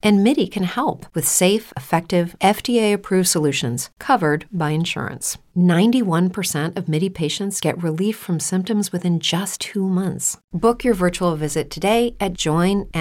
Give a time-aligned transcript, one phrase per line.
[0.00, 5.38] And MIDI can help with safe, effective, FDA approved solutions covered by insurance.
[5.56, 10.38] 91% of MIDI patients get relief from symptoms within just two months.
[10.52, 12.94] Book your virtual visit today at joinmidi.com.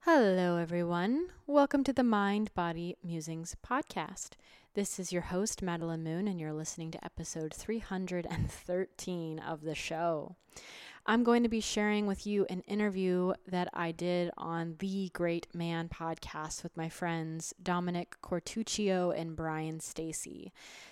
[0.00, 1.28] Hello, everyone.
[1.46, 4.30] Welcome to the Mind Body Musings podcast.
[4.74, 10.34] This is your host, Madeline Moon, and you're listening to episode 313 of the show.
[11.06, 15.46] I'm going to be sharing with you an interview that I did on the Great
[15.54, 20.50] Man podcast with my friends Dominic Quartuccio and Brian Stacy.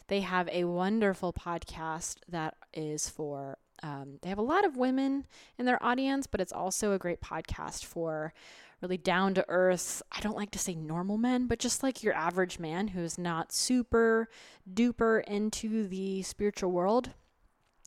[0.08, 5.26] They have a wonderful podcast that is for um, they have a lot of women
[5.58, 8.34] in their audience, but it's also a great podcast for
[8.82, 10.02] really down to earth.
[10.12, 13.50] I don't like to say normal men, but just like your average man who's not
[13.50, 14.28] super
[14.70, 17.12] duper into the spiritual world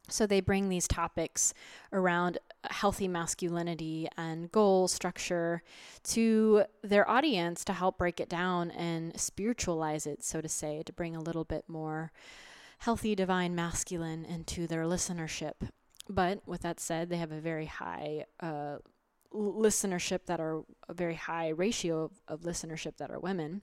[0.08, 1.54] so they bring these topics
[1.92, 2.38] around
[2.70, 5.62] healthy masculinity and goal structure
[6.04, 10.94] to their audience to help break it down and spiritualize it, so to say, to
[10.94, 12.12] bring a little bit more
[12.80, 15.70] healthy divine masculine into their listenership.
[16.10, 18.78] But with that said, they have a very high uh,
[19.34, 23.62] listenership that are a very high ratio of, of listenership that are women.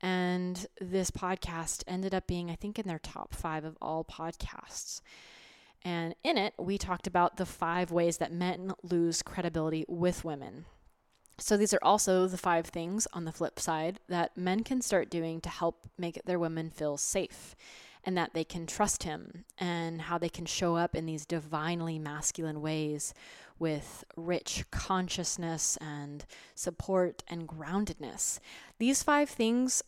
[0.00, 5.00] And this podcast ended up being, I think, in their top five of all podcasts.
[5.84, 10.64] And in it, we talked about the five ways that men lose credibility with women.
[11.38, 15.10] So these are also the five things on the flip side that men can start
[15.10, 17.54] doing to help make their women feel safe
[18.04, 21.98] and that they can trust him and how they can show up in these divinely
[21.98, 23.14] masculine ways
[23.58, 26.24] with rich consciousness and
[26.54, 28.38] support and groundedness.
[28.78, 29.82] These five things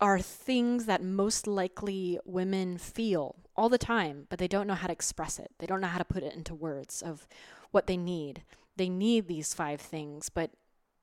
[0.00, 4.86] are things that most likely women feel all the time, but they don't know how
[4.86, 5.50] to express it.
[5.58, 7.28] They don't know how to put it into words of
[7.70, 8.42] what they need.
[8.76, 10.50] They need these five things, but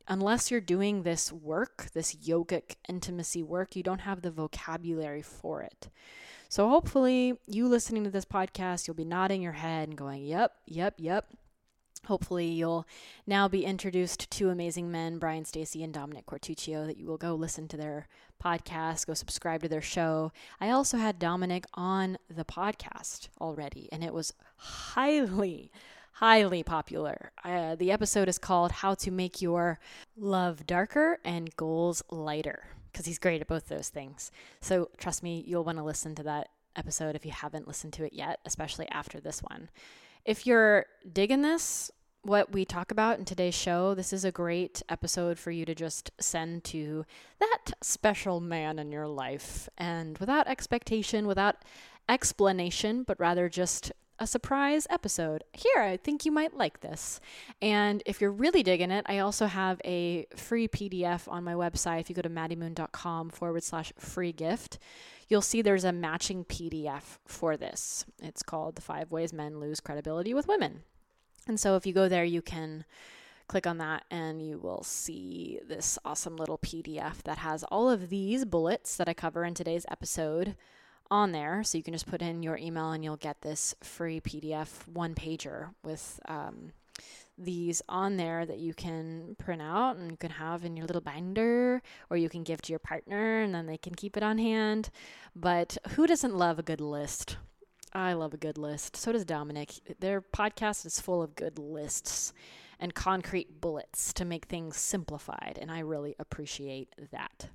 [0.08, 5.62] unless you're doing this work, this yogic intimacy work, you don't have the vocabulary for
[5.62, 5.90] it.
[6.50, 10.54] So hopefully, you listening to this podcast, you'll be nodding your head and going, "Yep,
[10.66, 11.34] yep, yep."
[12.06, 12.88] Hopefully, you'll
[13.26, 17.36] now be introduced to amazing men, Brian Stacy and Dominic Quartuccio, that you will go
[17.36, 18.08] listen to their
[18.44, 20.32] podcast, go subscribe to their show.
[20.60, 25.72] I also had Dominic on the podcast already, and it was highly,
[26.14, 27.32] highly popular.
[27.44, 29.80] Uh, the episode is called How to Make Your
[30.16, 34.32] Love Darker and Goals Lighter, because he's great at both those things.
[34.62, 38.06] So, trust me, you'll want to listen to that episode if you haven't listened to
[38.06, 39.70] it yet, especially after this one.
[40.28, 41.90] If you're digging this,
[42.22, 45.74] what we talk about in today's show, this is a great episode for you to
[45.74, 47.06] just send to
[47.40, 49.70] that special man in your life.
[49.78, 51.64] And without expectation, without
[52.10, 55.46] explanation, but rather just a surprise episode.
[55.54, 57.22] Here, I think you might like this.
[57.62, 62.02] And if you're really digging it, I also have a free PDF on my website.
[62.02, 64.78] If you go to maddiemoon.com forward slash free gift,
[65.28, 68.06] you'll see there's a matching PDF for this.
[68.22, 70.84] It's called The Five Ways Men Lose Credibility with Women.
[71.48, 72.86] And so if you go there, you can
[73.48, 78.10] click on that and you will see this awesome little PDF that has all of
[78.10, 80.56] these bullets that I cover in today's episode
[81.10, 81.64] on there.
[81.64, 85.16] So you can just put in your email and you'll get this free PDF one
[85.16, 86.74] pager with um,
[87.38, 91.02] these on there that you can print out and you can have in your little
[91.02, 94.38] binder or you can give to your partner and then they can keep it on
[94.38, 94.90] hand.
[95.36, 97.38] But who doesn't love a good list?
[97.94, 98.96] I love a good list.
[98.96, 99.98] So does Dominic.
[100.00, 102.34] Their podcast is full of good lists
[102.80, 107.50] and concrete bullets to make things simplified, and I really appreciate that.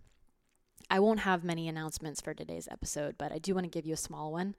[0.90, 3.94] I won't have many announcements for today's episode, but I do want to give you
[3.94, 4.54] a small one.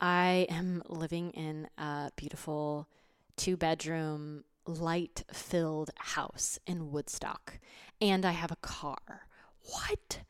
[0.00, 2.88] I am living in a beautiful
[3.36, 7.58] two bedroom, light filled house in Woodstock,
[8.00, 9.26] and I have a car.
[9.62, 10.20] What?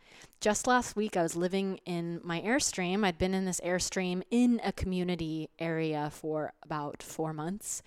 [0.40, 3.04] Just last week, I was living in my Airstream.
[3.04, 7.82] I'd been in this Airstream in a community area for about four months.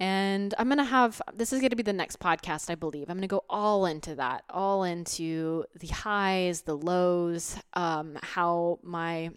[0.00, 3.10] And I'm going to have this is going to be the next podcast, I believe.
[3.10, 8.78] I'm going to go all into that, all into the highs, the lows, um, how
[8.84, 9.30] my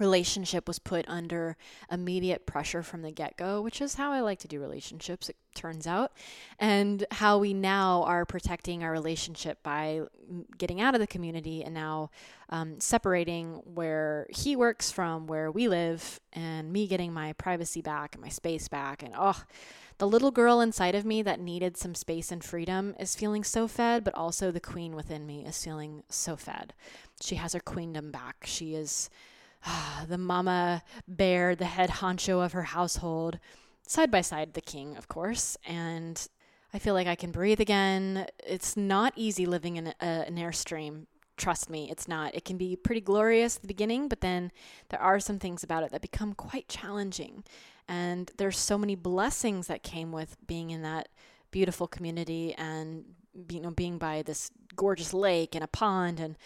[0.00, 1.56] relationship was put under
[1.90, 5.36] immediate pressure from the get go, which is how I like to do relationships, it
[5.54, 6.12] turns out,
[6.58, 10.02] and how we now are protecting our relationship by
[10.58, 12.10] getting out of the community and now
[12.48, 18.14] um, separating where he works from where we live and me getting my privacy back
[18.14, 19.02] and my space back.
[19.02, 19.42] And oh,
[19.98, 23.68] The little girl inside of me that needed some space and freedom is feeling so
[23.68, 26.72] fed, but also the queen within me is feeling so fed.
[27.20, 28.44] She has her queendom back.
[28.46, 29.10] She is
[30.08, 33.38] the mama bear, the head honcho of her household,
[33.86, 35.56] side by side the king, of course.
[35.66, 36.26] And
[36.72, 38.26] I feel like I can breathe again.
[38.46, 41.06] It's not easy living in a, an airstream.
[41.36, 42.34] Trust me, it's not.
[42.34, 44.52] It can be pretty glorious at the beginning, but then
[44.90, 47.44] there are some things about it that become quite challenging.
[47.88, 51.08] And there's so many blessings that came with being in that
[51.50, 53.04] beautiful community and
[53.48, 56.36] you know being by this gorgeous lake and a pond and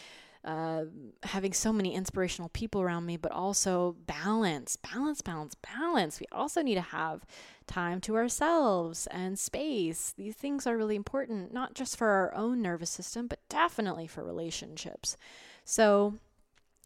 [0.44, 0.84] uh,
[1.22, 6.20] having so many inspirational people around me, but also balance, balance, balance, balance.
[6.20, 7.24] We also need to have
[7.66, 10.12] time to ourselves and space.
[10.16, 14.22] These things are really important, not just for our own nervous system, but definitely for
[14.22, 15.16] relationships.
[15.64, 16.18] So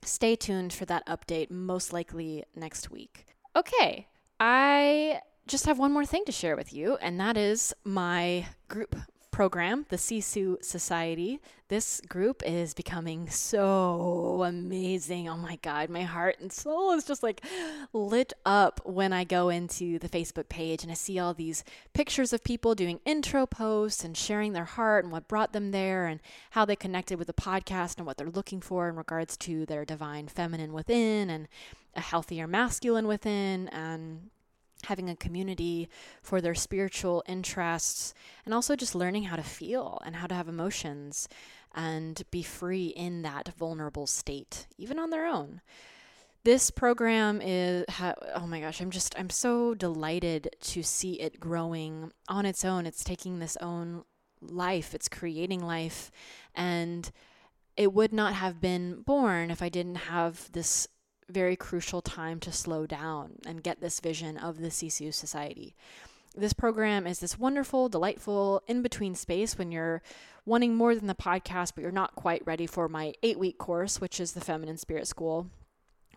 [0.02, 3.26] stay tuned for that update, most likely next week.
[3.56, 4.06] Okay,
[4.38, 8.94] I just have one more thing to share with you, and that is my group
[9.38, 11.40] program, the Sisu Society.
[11.68, 15.28] This group is becoming so amazing.
[15.28, 17.44] Oh my God, my heart and soul is just like
[17.92, 21.62] lit up when I go into the Facebook page and I see all these
[21.92, 26.08] pictures of people doing intro posts and sharing their heart and what brought them there
[26.08, 26.18] and
[26.50, 29.84] how they connected with the podcast and what they're looking for in regards to their
[29.84, 31.46] divine feminine within and
[31.94, 34.30] a healthier masculine within and
[34.84, 35.88] having a community
[36.22, 38.14] for their spiritual interests,
[38.44, 41.28] and also just learning how to feel and how to have emotions
[41.74, 45.60] and be free in that vulnerable state, even on their own.
[46.44, 47.84] This program is,
[48.34, 52.86] oh my gosh, I'm just, I'm so delighted to see it growing on its own.
[52.86, 54.04] It's taking this own
[54.40, 56.10] life, it's creating life,
[56.54, 57.10] and
[57.76, 60.88] it would not have been born if I didn't have this
[61.28, 65.74] very crucial time to slow down and get this vision of the Sisu Society.
[66.36, 70.02] This program is this wonderful, delightful in between space when you're
[70.44, 74.00] wanting more than the podcast, but you're not quite ready for my eight week course,
[74.00, 75.48] which is the Feminine Spirit School,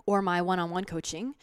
[0.05, 1.35] or my one on one coaching,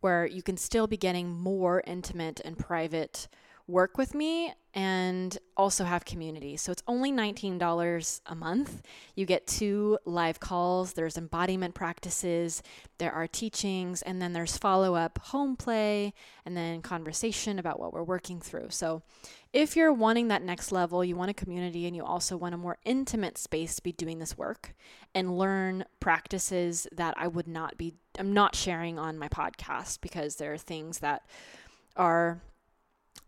[0.00, 3.28] where you can still be getting more intimate and private
[3.68, 6.56] work with me and also have community.
[6.56, 8.82] So it's only $19 a month.
[9.14, 12.62] You get two live calls, there's embodiment practices,
[12.98, 16.12] there are teachings, and then there's follow up home play,
[16.44, 18.68] and then conversation about what we're working through.
[18.68, 19.02] So
[19.54, 22.58] if you're wanting that next level, you want a community and you also want a
[22.58, 24.74] more intimate space to be doing this work
[25.14, 30.36] and learn practices that I would not be, I'm not sharing on my podcast because
[30.36, 31.22] there are things that
[31.96, 32.42] are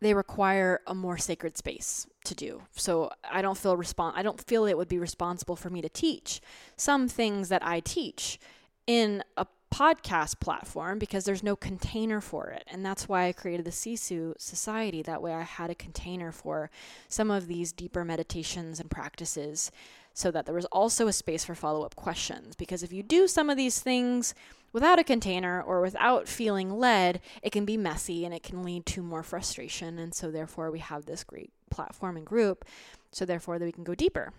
[0.01, 2.63] they require a more sacred space to do.
[2.77, 5.89] So I don't feel respon- I don't feel it would be responsible for me to
[5.89, 6.41] teach
[6.77, 8.39] some things that I teach
[8.87, 12.65] in a podcast platform because there's no container for it.
[12.69, 15.03] And that's why I created the Sisu Society.
[15.03, 16.71] That way I had a container for
[17.09, 19.71] some of these deeper meditations and practices
[20.15, 22.57] so that there was also a space for follow up questions.
[22.57, 24.35] Because if you do some of these things
[24.73, 28.87] without a container or without feeling led, it can be messy and it can lead
[28.87, 29.99] to more frustration.
[29.99, 32.65] And so, therefore, we have this great platform and group.
[33.11, 34.33] So, therefore, that we can go deeper.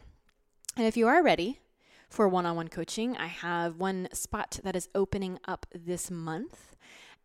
[0.78, 1.60] And if you are ready
[2.10, 6.76] for one on one coaching, I have one spot that is opening up this month.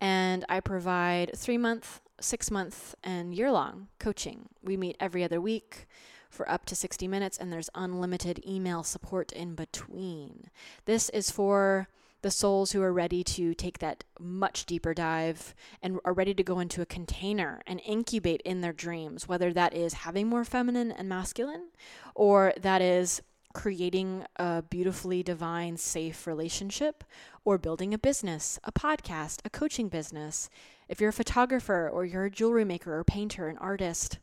[0.01, 4.49] And I provide three month, six month, and year long coaching.
[4.61, 5.87] We meet every other week
[6.29, 10.49] for up to 60 minutes, and there's unlimited email support in between.
[10.85, 11.87] This is for
[12.25, 15.53] the souls who are ready to take that much deeper dive
[15.83, 19.75] and are ready to go into a container and incubate in their dreams, whether that
[19.75, 21.67] is having more feminine and masculine
[22.15, 23.21] or that is
[23.53, 27.03] creating a beautifully divine, safe relationship
[27.43, 30.49] or building a business, a podcast, a coaching business.
[30.89, 34.17] If you're a photographer or you're a jewelry maker or painter, an artist,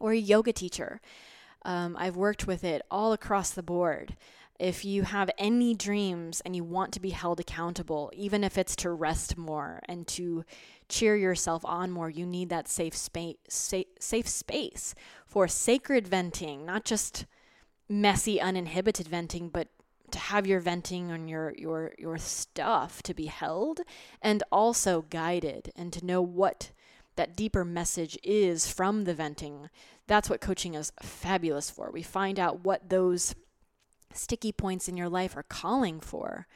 [0.00, 1.02] or a yoga teacher.
[1.62, 4.16] Um, I've worked with it all across the board.
[4.58, 8.74] If you have any dreams and you want to be held accountable, even if it's
[8.76, 10.44] to rest more and to
[10.88, 14.94] cheer yourself on more, you need that safe space, safe, space
[15.26, 17.26] for sacred venting, not just
[17.88, 19.68] messy, uninhibited venting, but
[20.10, 23.80] to have your venting on your your your stuff to be held
[24.22, 26.70] and also guided and to know what
[27.16, 29.68] that deeper message is from the venting.
[30.06, 31.90] That's what coaching is fabulous for.
[31.90, 33.34] We find out what those
[34.12, 36.46] sticky points in your life are calling for.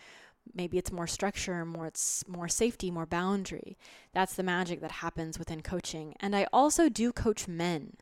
[0.54, 3.78] Maybe it's more structure, more it's more safety, more boundary.
[4.12, 6.14] That's the magic that happens within coaching.
[6.20, 7.96] And I also do coach men.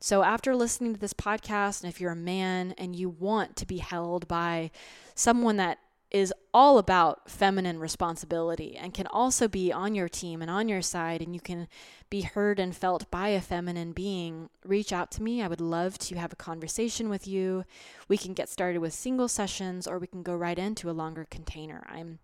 [0.00, 3.66] So after listening to this podcast and if you're a man and you want to
[3.66, 4.70] be held by
[5.14, 5.78] someone that
[6.10, 10.80] is all about feminine responsibility and can also be on your team and on your
[10.80, 11.68] side, and you can
[12.08, 15.42] be heard and felt by a feminine being, reach out to me.
[15.42, 17.64] I would love to have a conversation with you.
[18.08, 21.26] We can get started with single sessions or we can go right into a longer
[21.30, 21.86] container.
[21.88, 22.20] I'm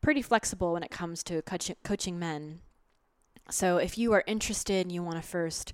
[0.00, 1.42] pretty flexible when it comes to
[1.82, 2.60] coaching men.
[3.50, 5.72] So if you are interested and you want to first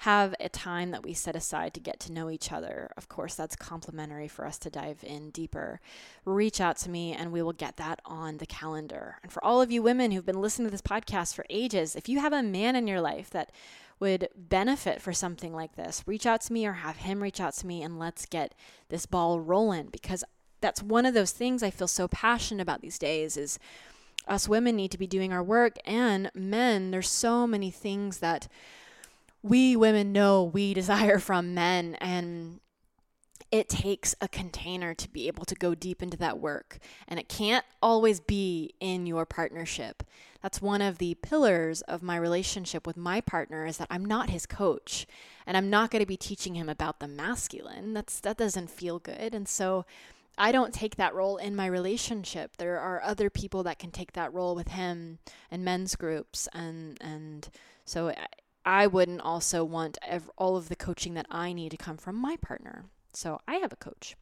[0.00, 2.90] have a time that we set aside to get to know each other.
[2.96, 5.78] Of course, that's complimentary for us to dive in deeper.
[6.24, 9.16] Reach out to me and we will get that on the calendar.
[9.22, 12.08] And for all of you women who've been listening to this podcast for ages, if
[12.08, 13.52] you have a man in your life that
[13.98, 17.52] would benefit for something like this, reach out to me or have him reach out
[17.56, 18.54] to me and let's get
[18.88, 20.24] this ball rolling because
[20.62, 23.58] that's one of those things I feel so passionate about these days is
[24.26, 28.48] us women need to be doing our work and men there's so many things that
[29.42, 32.60] we women know we desire from men and
[33.50, 36.78] it takes a container to be able to go deep into that work
[37.08, 40.02] and it can't always be in your partnership
[40.40, 44.30] that's one of the pillars of my relationship with my partner is that i'm not
[44.30, 45.06] his coach
[45.46, 48.98] and i'm not going to be teaching him about the masculine that's that doesn't feel
[48.98, 49.84] good and so
[50.38, 52.56] I don't take that role in my relationship.
[52.56, 55.18] There are other people that can take that role with him
[55.50, 57.46] and men's groups and and
[57.84, 58.14] so
[58.64, 62.16] I wouldn't also want ev- all of the coaching that I need to come from
[62.16, 62.84] my partner.
[63.12, 64.16] So I have a coach.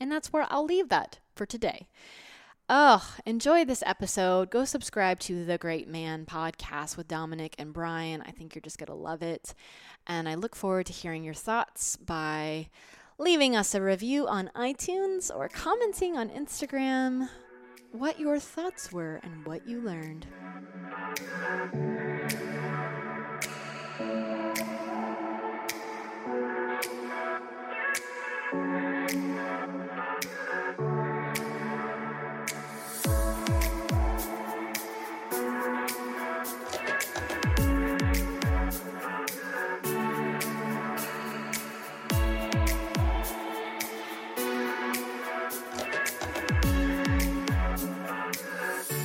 [0.00, 1.88] And that's where I'll leave that for today.
[2.68, 4.50] Ugh, enjoy this episode.
[4.50, 8.22] Go subscribe to the Great Man podcast with Dominic and Brian.
[8.22, 9.54] I think you're just going to love it.
[10.06, 12.70] And I look forward to hearing your thoughts by
[13.18, 17.28] leaving us a review on iTunes or commenting on Instagram
[17.92, 20.26] what your thoughts were and what you learned.
[24.02, 24.31] Uh...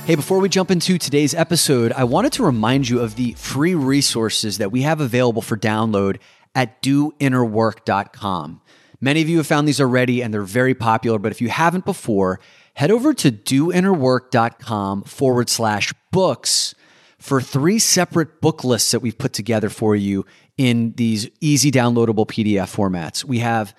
[0.08, 3.74] Hey, before we jump into today's episode, I wanted to remind you of the free
[3.74, 6.16] resources that we have available for download
[6.54, 8.62] at doinnerwork.com.
[9.02, 11.84] Many of you have found these already and they're very popular, but if you haven't
[11.84, 12.40] before,
[12.72, 16.74] head over to doinnerwork.com forward slash books
[17.18, 20.24] for three separate book lists that we've put together for you
[20.56, 23.24] in these easy downloadable PDF formats.
[23.24, 23.74] We have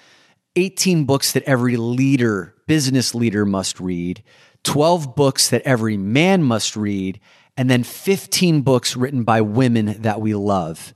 [0.56, 4.22] 18 books that every leader, business leader must read.
[4.64, 7.20] 12 books that every man must read,
[7.58, 10.94] and then 15 books written by women that we love.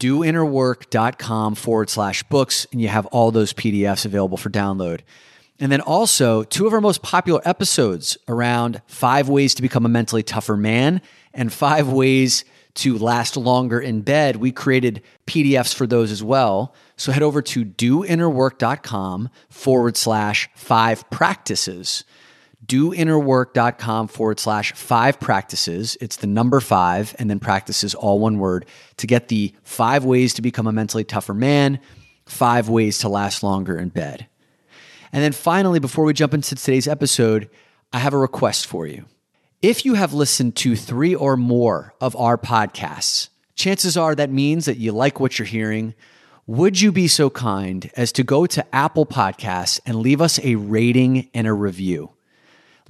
[0.00, 5.00] Doinnerwork.com forward slash books, and you have all those PDFs available for download.
[5.60, 9.88] And then also, two of our most popular episodes around five ways to become a
[9.88, 11.00] mentally tougher man
[11.32, 12.44] and five ways
[12.74, 14.36] to last longer in bed.
[14.36, 16.74] We created PDFs for those as well.
[16.96, 22.04] So head over to doinnerwork.com forward slash five practices
[22.66, 25.96] doinnerwork.com forward slash five practices.
[26.00, 28.66] It's the number five and then practices all one word
[28.98, 31.80] to get the five ways to become a mentally tougher man,
[32.26, 34.26] five ways to last longer in bed.
[35.12, 37.48] And then finally, before we jump into today's episode,
[37.92, 39.04] I have a request for you.
[39.62, 44.64] If you have listened to three or more of our podcasts, chances are that means
[44.66, 45.94] that you like what you're hearing.
[46.46, 50.56] Would you be so kind as to go to Apple Podcasts and leave us a
[50.56, 52.13] rating and a review?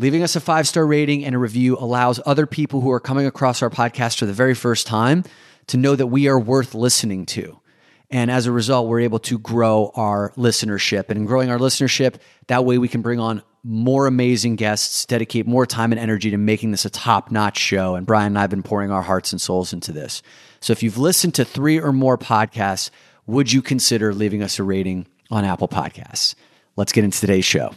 [0.01, 3.27] Leaving us a five star rating and a review allows other people who are coming
[3.27, 5.23] across our podcast for the very first time
[5.69, 7.61] to know that we are worth listening to.
[8.11, 11.11] And as a result, we're able to grow our listenership.
[11.11, 12.17] And in growing our listenership,
[12.49, 16.37] that way we can bring on more amazing guests, dedicate more time and energy to
[16.37, 17.95] making this a top notch show.
[17.95, 20.23] And Brian and I have been pouring our hearts and souls into this.
[20.61, 22.91] So if you've listened to three or more podcasts,
[23.27, 26.35] would you consider leaving us a rating on Apple Podcasts?
[26.77, 27.75] Let's get into today's show.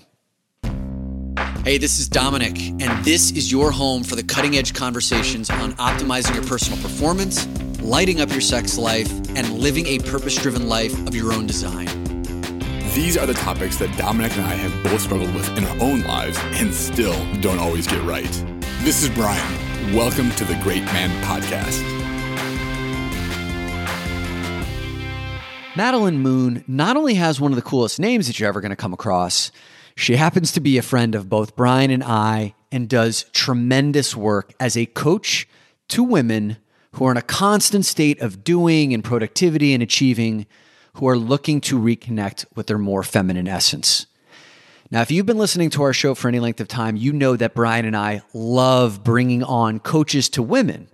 [1.67, 5.73] Hey, this is Dominic, and this is your home for the cutting edge conversations on
[5.73, 7.45] optimizing your personal performance,
[7.81, 11.87] lighting up your sex life, and living a purpose driven life of your own design.
[12.95, 16.03] These are the topics that Dominic and I have both struggled with in our own
[16.03, 18.31] lives and still don't always get right.
[18.83, 19.93] This is Brian.
[19.93, 21.83] Welcome to the Great Man Podcast.
[25.75, 28.77] Madeline Moon not only has one of the coolest names that you're ever going to
[28.77, 29.51] come across,
[29.97, 34.53] she happens to be a friend of both Brian and I and does tremendous work
[34.59, 35.47] as a coach
[35.87, 36.57] to women
[36.91, 40.45] who are in a constant state of doing and productivity and achieving,
[40.93, 44.05] who are looking to reconnect with their more feminine essence.
[44.91, 47.35] Now, if you've been listening to our show for any length of time, you know
[47.35, 50.89] that Brian and I love bringing on coaches to women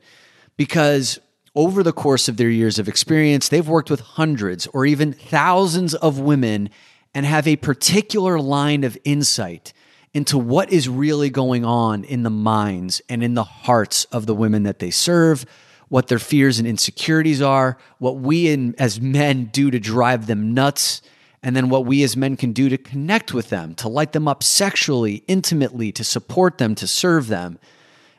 [0.56, 1.20] because
[1.56, 5.94] over the course of their years of experience, they've worked with hundreds or even thousands
[5.94, 6.70] of women
[7.14, 9.74] and have a particular line of insight
[10.14, 14.36] into what is really going on in the minds and in the hearts of the
[14.36, 15.46] women that they serve,
[15.90, 20.54] what their fears and insecurities are, what we in, as men do to drive them
[20.54, 21.02] nuts,
[21.42, 24.28] and then what we as men can do to connect with them, to light them
[24.28, 27.60] up sexually, intimately, to support them, to serve them.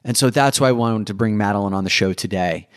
[0.04, 2.68] And so that's why I wanted to bring Madeline on the show today.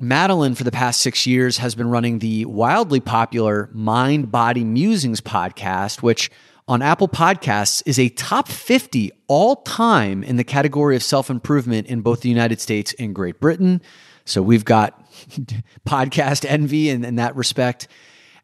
[0.00, 5.22] Madeline, for the past six years, has been running the wildly popular Mind Body Musings
[5.22, 6.30] podcast, which
[6.68, 11.86] on Apple Podcasts is a top 50 all time in the category of self improvement
[11.86, 13.80] in both the United States and Great Britain.
[14.26, 15.02] So we've got
[15.88, 17.88] podcast envy in, in that respect.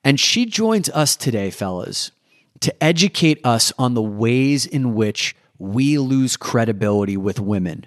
[0.05, 2.13] And she joins us today, fellas,
[2.61, 7.87] to educate us on the ways in which we lose credibility with women.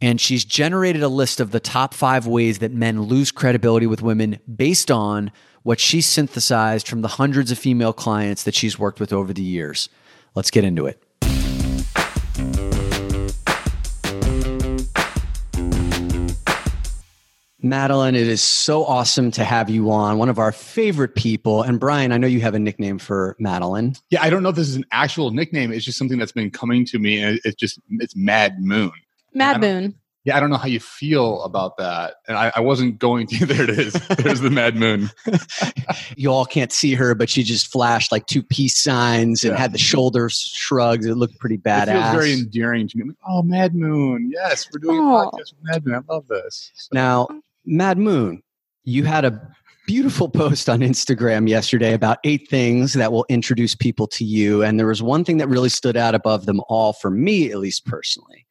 [0.00, 4.00] And she's generated a list of the top five ways that men lose credibility with
[4.00, 5.32] women based on
[5.64, 9.42] what she synthesized from the hundreds of female clients that she's worked with over the
[9.42, 9.88] years.
[10.36, 11.02] Let's get into it.
[17.60, 21.64] Madeline, it is so awesome to have you on, one of our favorite people.
[21.64, 23.96] And Brian, I know you have a nickname for Madeline.
[24.10, 25.72] Yeah, I don't know if this is an actual nickname.
[25.72, 28.92] It's just something that's been coming to me, and it's just it's Mad Moon.
[29.34, 29.94] Mad Moon
[30.28, 32.16] yeah, I don't know how you feel about that.
[32.26, 33.46] And I, I wasn't going to.
[33.48, 33.94] There it is.
[33.94, 35.08] There's the Mad Moon.
[36.16, 39.58] you all can't see her, but she just flashed like two peace signs and yeah.
[39.58, 41.06] had the shoulders shrugged.
[41.06, 41.88] It looked pretty badass.
[41.88, 43.04] It feels very endearing to me.
[43.06, 44.30] Like, oh, Mad Moon.
[44.30, 45.18] Yes, we're doing oh.
[45.18, 45.94] a podcast with Mad Moon.
[45.94, 46.72] I love this.
[46.74, 46.88] So.
[46.92, 47.28] Now,
[47.64, 48.42] Mad Moon,
[48.84, 49.40] you had a
[49.86, 54.62] beautiful post on Instagram yesterday about eight things that will introduce people to you.
[54.62, 57.58] And there was one thing that really stood out above them all for me, at
[57.58, 58.44] least personally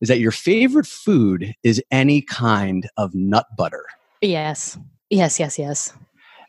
[0.00, 3.84] is that your favorite food is any kind of nut butter.
[4.20, 4.78] Yes.
[5.10, 5.92] Yes, yes, yes.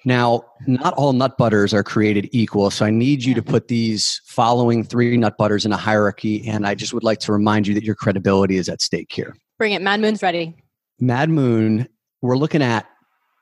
[0.06, 4.22] Now, not all nut butters are created equal, so I need you to put these
[4.26, 7.74] following three nut butters in a hierarchy, and I just would like to remind you
[7.74, 9.36] that your credibility is at stake here.
[9.58, 9.82] Bring it.
[9.82, 10.56] Mad Moon's ready.
[11.00, 11.88] Mad Moon,
[12.22, 12.88] we're looking at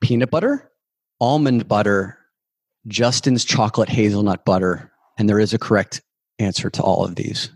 [0.01, 0.71] peanut butter,
[1.21, 2.17] almond butter,
[2.88, 6.01] Justin's chocolate hazelnut butter, and there is a correct
[6.39, 7.49] answer to all of these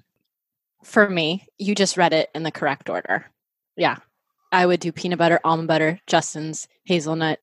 [0.84, 3.26] for me, you just read it in the correct order.
[3.76, 3.98] Yeah.
[4.52, 7.40] I would do peanut butter, almond butter, Justin's, hazelnut,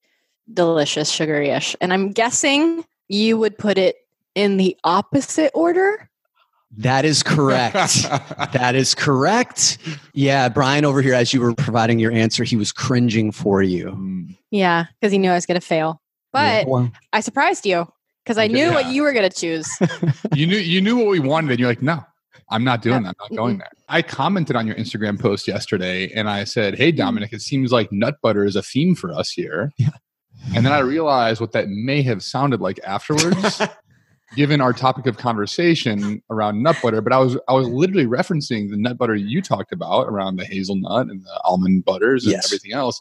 [0.53, 1.77] delicious, sugary ish.
[1.81, 3.97] And I'm guessing you would put it
[4.35, 6.11] in the opposite order.
[6.77, 7.75] That is correct.
[8.53, 9.79] that is correct.
[10.13, 13.93] Yeah, Brian over here, as you were providing your answer, he was cringing for you.
[13.93, 14.37] Mm.
[14.51, 16.03] Yeah, because he knew I was going to fail.
[16.33, 17.87] But yeah, I surprised you
[18.25, 18.75] because I knew yeah.
[18.75, 19.71] what you were going to choose.
[20.35, 22.05] you knew you knew what we wanted, and you're like, no,
[22.49, 23.17] I'm not doing that.
[23.21, 23.71] I'm not going there.
[23.89, 26.97] I commented on your Instagram post yesterday and I said, Hey, mm.
[26.97, 29.73] Dominic, it seems like nut butter is a theme for us here.
[29.79, 29.91] Yeah.
[30.55, 33.61] And then I realized what that may have sounded like afterwards,
[34.37, 37.01] given our topic of conversation around nut butter.
[37.01, 40.45] But I was I was literally referencing the nut butter you talked about around the
[40.45, 42.47] hazelnut and the almond butters and yes.
[42.47, 43.01] everything else.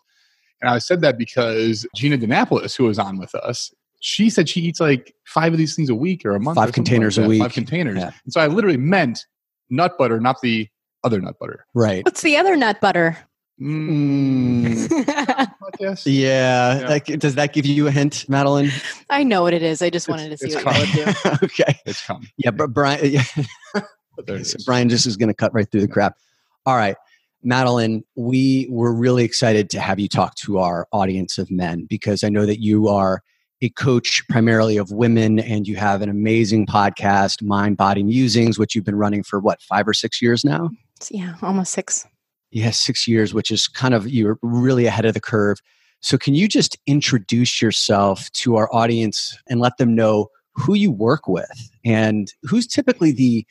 [0.61, 4.61] And I said that because Gina DeNapolis, who was on with us, she said she
[4.61, 6.55] eats like five of these things a week or a month.
[6.55, 7.41] Five containers like a week.
[7.41, 7.97] Five containers.
[7.97, 8.11] Yeah.
[8.23, 9.25] And so I literally meant
[9.69, 10.67] nut butter, not the
[11.03, 11.65] other nut butter.
[11.73, 12.03] Right.
[12.03, 13.17] What's the other nut butter?
[13.61, 15.51] Mm.
[15.77, 15.95] Yeah.
[16.05, 16.85] yeah.
[16.87, 18.71] Like, does that give you a hint, Madeline?
[19.09, 19.81] I know what it is.
[19.81, 21.29] I just wanted to see what you would do.
[21.43, 21.81] okay.
[21.85, 22.29] It's coming.
[22.37, 23.11] Yeah, but Brian.
[23.11, 23.23] Yeah.
[24.43, 26.17] so Brian just is going to cut right through the crap.
[26.65, 26.95] All right.
[27.43, 32.23] Madeline, we were really excited to have you talk to our audience of men because
[32.23, 33.21] I know that you are
[33.61, 38.75] a coach primarily of women and you have an amazing podcast mind body musings which
[38.75, 40.69] you've been running for what five or six years now?
[41.09, 42.05] Yeah almost six.
[42.51, 45.59] Yeah six years which is kind of you're really ahead of the curve.
[46.01, 50.91] So can you just introduce yourself to our audience and let them know who you
[50.91, 51.71] work with?
[51.83, 53.45] And who's typically the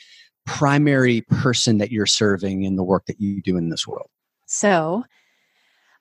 [0.47, 4.09] primary person that you're serving in the work that you do in this world?
[4.47, 5.05] So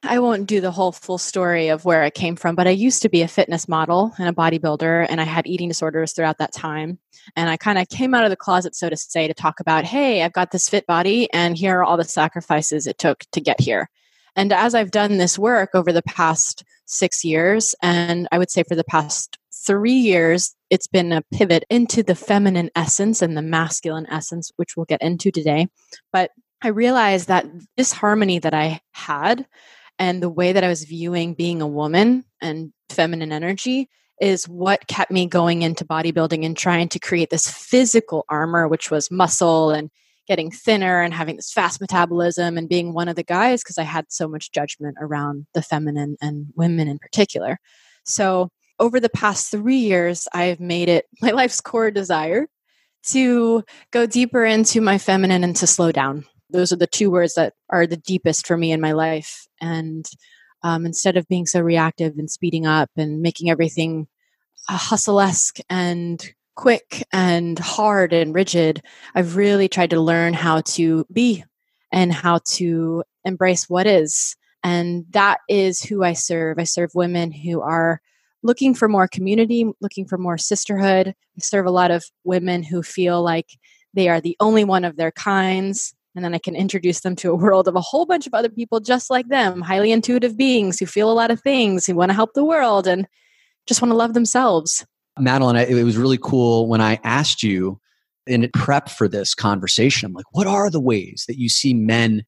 [0.06, 3.02] I won't do the whole full story of where I came from, but I used
[3.04, 6.52] to be a fitness model and a bodybuilder, and I had eating disorders throughout that
[6.52, 7.00] time.
[7.38, 9.86] And I kind of came out of the closet, so to say, to talk about,
[9.86, 13.40] hey, I've got this fit body, and here are all the sacrifices it took to
[13.40, 13.90] get here.
[14.36, 18.64] And as I've done this work over the past six years, and I would say
[18.64, 23.42] for the past three years, it's been a pivot into the feminine essence and the
[23.42, 25.68] masculine essence, which we'll get into today.
[26.12, 27.46] But I realized that
[27.78, 29.46] this harmony that I had
[30.00, 33.90] and the way that I was viewing being a woman and feminine energy,
[34.22, 38.92] is what kept me going into bodybuilding and trying to create this physical armor, which
[38.92, 39.90] was muscle and
[40.28, 43.84] getting thinner and having this fast metabolism and being one of the guys because I
[43.84, 47.60] had so much judgment around the feminine and women in particular.
[48.06, 52.48] So, over the past three years, I've made it my life's core desire
[53.08, 56.26] to go deeper into my feminine and to slow down.
[56.50, 59.48] Those are the two words that are the deepest for me in my life.
[59.62, 60.06] And
[60.64, 64.08] um, instead of being so reactive and speeding up and making everything
[64.70, 68.82] uh, hustle esque and quick and hard and rigid,
[69.16, 71.44] I've really tried to learn how to be
[71.92, 74.36] and how to embrace what is.
[74.64, 76.58] And that is who I serve.
[76.60, 78.02] I serve women who are
[78.44, 81.08] looking for more community, looking for more sisterhood.
[81.10, 83.58] I serve a lot of women who feel like
[83.94, 85.94] they are the only one of their kinds.
[86.16, 88.50] And then I can introduce them to a world of a whole bunch of other
[88.50, 92.10] people just like them, highly intuitive beings who feel a lot of things, who want
[92.10, 93.08] to help the world and
[93.68, 94.86] just want to love themselves.
[95.18, 97.80] Madeline, it was really cool when I asked you
[98.28, 100.08] in prep for this conversation.
[100.08, 102.24] I'm like, what are the ways that you see men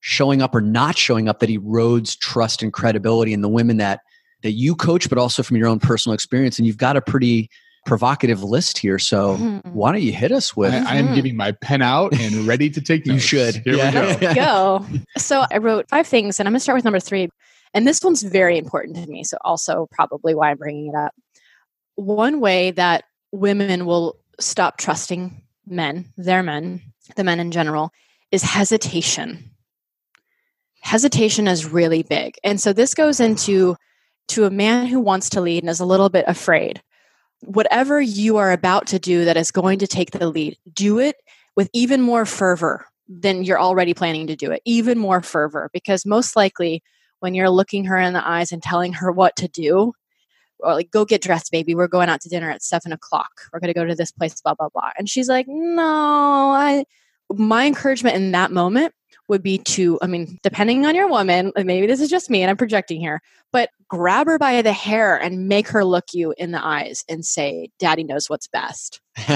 [0.00, 4.00] showing up or not showing up that erodes trust and credibility in the women that
[4.42, 6.58] that you coach, but also from your own personal experience?
[6.58, 7.48] And you've got a pretty
[7.86, 8.98] provocative list here.
[8.98, 9.70] So mm-hmm.
[9.70, 10.74] why don't you hit us with?
[10.74, 11.14] I, I am mm-hmm.
[11.14, 13.06] giving my pen out and ready to take.
[13.06, 13.56] you should.
[13.56, 14.14] Here yeah.
[14.14, 14.34] we go.
[14.34, 14.86] go.
[15.16, 17.28] So I wrote five things, and I'm going to start with number three.
[17.72, 19.24] And this one's very important to me.
[19.24, 21.12] So also probably why I'm bringing it up
[21.96, 26.80] one way that women will stop trusting men, their men,
[27.16, 27.90] the men in general,
[28.30, 29.50] is hesitation.
[30.80, 32.36] Hesitation is really big.
[32.44, 33.76] And so this goes into
[34.28, 36.82] to a man who wants to lead and is a little bit afraid.
[37.46, 41.16] Whatever you are about to do that is going to take the lead, do it
[41.56, 46.04] with even more fervor than you're already planning to do it, even more fervor, because
[46.04, 46.82] most likely
[47.20, 49.92] when you're looking her in the eyes and telling her what to do,
[50.60, 53.60] or like go get dressed baby we're going out to dinner at seven o'clock we're
[53.60, 56.84] going to go to this place blah blah blah and she's like no i
[57.30, 58.94] my encouragement in that moment
[59.28, 62.50] would be to i mean depending on your woman maybe this is just me and
[62.50, 63.20] i'm projecting here
[63.52, 67.24] but grab her by the hair and make her look you in the eyes and
[67.24, 69.00] say daddy knows what's best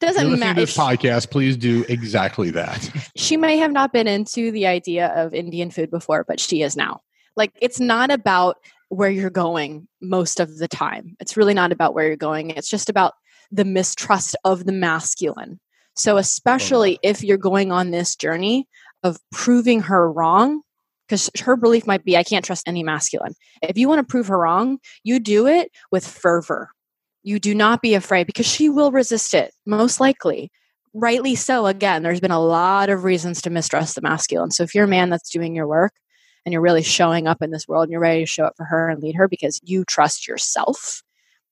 [0.00, 4.66] doesn't matter this podcast please do exactly that she may have not been into the
[4.66, 7.00] idea of indian food before but she is now
[7.36, 8.56] like it's not about
[8.88, 11.16] where you're going most of the time.
[11.20, 12.50] It's really not about where you're going.
[12.50, 13.14] It's just about
[13.50, 15.60] the mistrust of the masculine.
[15.96, 18.68] So, especially if you're going on this journey
[19.02, 20.62] of proving her wrong,
[21.06, 23.34] because her belief might be, I can't trust any masculine.
[23.62, 26.70] If you want to prove her wrong, you do it with fervor.
[27.22, 30.50] You do not be afraid because she will resist it, most likely.
[30.92, 31.66] Rightly so.
[31.66, 34.50] Again, there's been a lot of reasons to mistrust the masculine.
[34.50, 35.92] So, if you're a man that's doing your work,
[36.44, 38.64] and you're really showing up in this world and you're ready to show up for
[38.64, 41.02] her and lead her because you trust yourself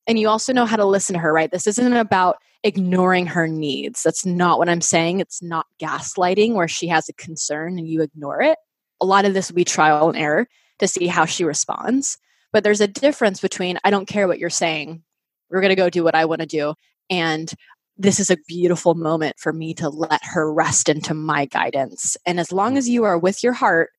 [0.06, 1.50] and you also know how to listen to her right?
[1.50, 4.02] This isn't about ignoring her needs.
[4.02, 5.20] That's not what i'm saying.
[5.20, 8.58] It's not gaslighting where she has a concern and you ignore it.
[9.00, 10.46] A lot of this will be trial and error
[10.78, 12.18] to see how she responds.
[12.52, 15.02] But there's a difference between i don't care what you're saying.
[15.50, 16.74] We're going to go do what i want to do.
[17.10, 17.52] And
[17.98, 22.16] this is a beautiful moment for me to let her rest into my guidance.
[22.26, 23.90] And as long as you are with your heart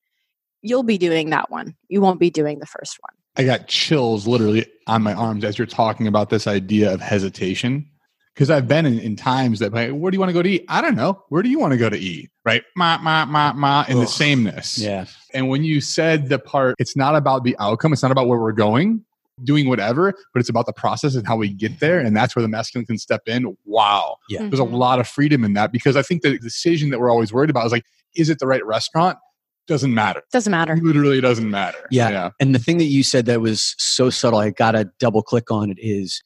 [0.63, 1.75] you'll be doing that one.
[1.89, 3.13] You won't be doing the first one.
[3.35, 7.89] I got chills literally on my arms as you're talking about this idea of hesitation.
[8.33, 10.49] Because I've been in, in times that, like, where do you want to go to
[10.49, 10.65] eat?
[10.67, 11.23] I don't know.
[11.29, 12.31] Where do you want to go to eat?
[12.43, 12.63] Right?
[12.75, 14.01] Ma, ma, ma, ma, in Ugh.
[14.01, 14.79] the sameness.
[14.79, 15.05] Yeah.
[15.35, 18.39] And when you said the part, it's not about the outcome, it's not about where
[18.39, 19.05] we're going,
[19.43, 21.99] doing whatever, but it's about the process and how we get there.
[21.99, 23.55] And that's where the masculine can step in.
[23.65, 24.17] Wow.
[24.29, 24.39] Yeah.
[24.39, 24.49] Mm-hmm.
[24.49, 27.31] There's a lot of freedom in that because I think the decision that we're always
[27.31, 29.19] worried about is like, is it the right restaurant?
[29.67, 30.21] Doesn't matter.
[30.31, 30.75] Doesn't matter.
[30.77, 31.87] literally doesn't matter.
[31.89, 32.09] Yeah.
[32.09, 32.29] yeah.
[32.39, 35.51] And the thing that you said that was so subtle, I got to double click
[35.51, 36.21] on it is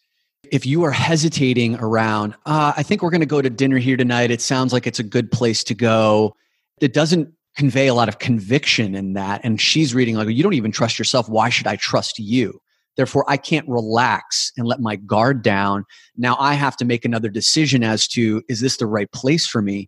[0.52, 3.98] if you are hesitating around, uh, I think we're going to go to dinner here
[3.98, 4.32] tonight.
[4.32, 6.36] It sounds like it's a good place to go.
[6.82, 9.42] It doesn't convey a lot of conviction in that.
[9.44, 11.28] And she's reading like, you don't even trust yourself.
[11.28, 12.62] Why should I trust you?
[12.96, 15.86] Therefore, I can't relax and let my guard down.
[16.16, 19.62] Now I have to make another decision as to is this the right place for
[19.62, 19.88] me?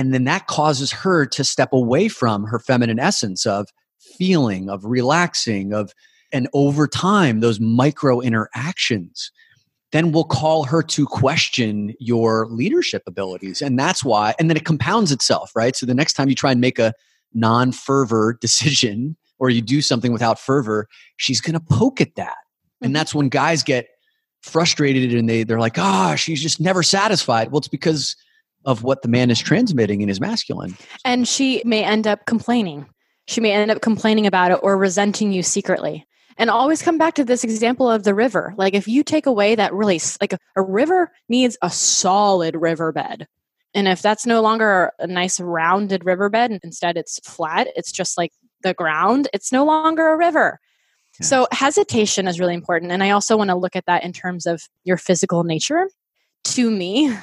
[0.00, 4.82] And then that causes her to step away from her feminine essence of feeling, of
[4.86, 5.92] relaxing, of,
[6.32, 9.30] and over time, those micro interactions
[9.92, 13.60] then will call her to question your leadership abilities.
[13.60, 15.76] And that's why, and then it compounds itself, right?
[15.76, 16.94] So the next time you try and make a
[17.34, 22.36] non fervor decision or you do something without fervor, she's going to poke at that.
[22.80, 22.94] And mm-hmm.
[22.94, 23.88] that's when guys get
[24.40, 27.50] frustrated and they, they're like, ah, oh, she's just never satisfied.
[27.50, 28.16] Well, it's because
[28.64, 30.76] of what the man is transmitting in his masculine.
[31.04, 32.86] And she may end up complaining.
[33.26, 36.06] She may end up complaining about it or resenting you secretly.
[36.36, 38.54] And always come back to this example of the river.
[38.56, 43.26] Like if you take away that really like a, a river needs a solid riverbed.
[43.74, 48.18] And if that's no longer a nice rounded riverbed, and instead it's flat, it's just
[48.18, 50.58] like the ground, it's no longer a river.
[51.22, 52.92] So hesitation is really important.
[52.92, 55.88] And I also want to look at that in terms of your physical nature.
[56.44, 57.14] To me,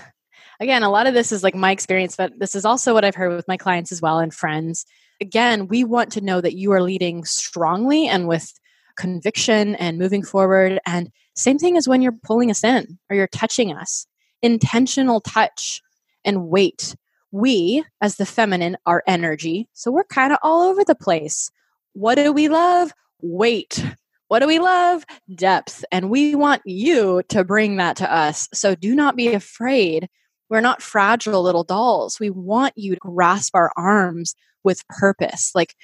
[0.60, 3.15] again, a lot of this is like my experience, but this is also what I've
[3.15, 4.86] heard with my clients as well and friends.
[5.22, 8.54] Again, we want to know that you are leading strongly and with
[8.98, 10.80] conviction and moving forward.
[10.86, 14.08] And same thing as when you're pulling us in or you're touching us.
[14.41, 15.82] Intentional touch
[16.26, 16.96] and weight.
[17.32, 19.70] We, as the feminine, are energy.
[19.74, 21.52] So we're kind of all over the place.
[21.93, 22.91] What do we love?
[23.22, 23.84] Weight.
[24.28, 25.06] What do we love?
[25.34, 25.86] Depth.
[25.91, 28.50] And we want you to bring that to us.
[28.54, 30.10] So do not be afraid.
[30.49, 32.19] We're not fragile little dolls.
[32.19, 35.51] We want you to grasp our arms with purpose.
[35.53, 35.75] Like,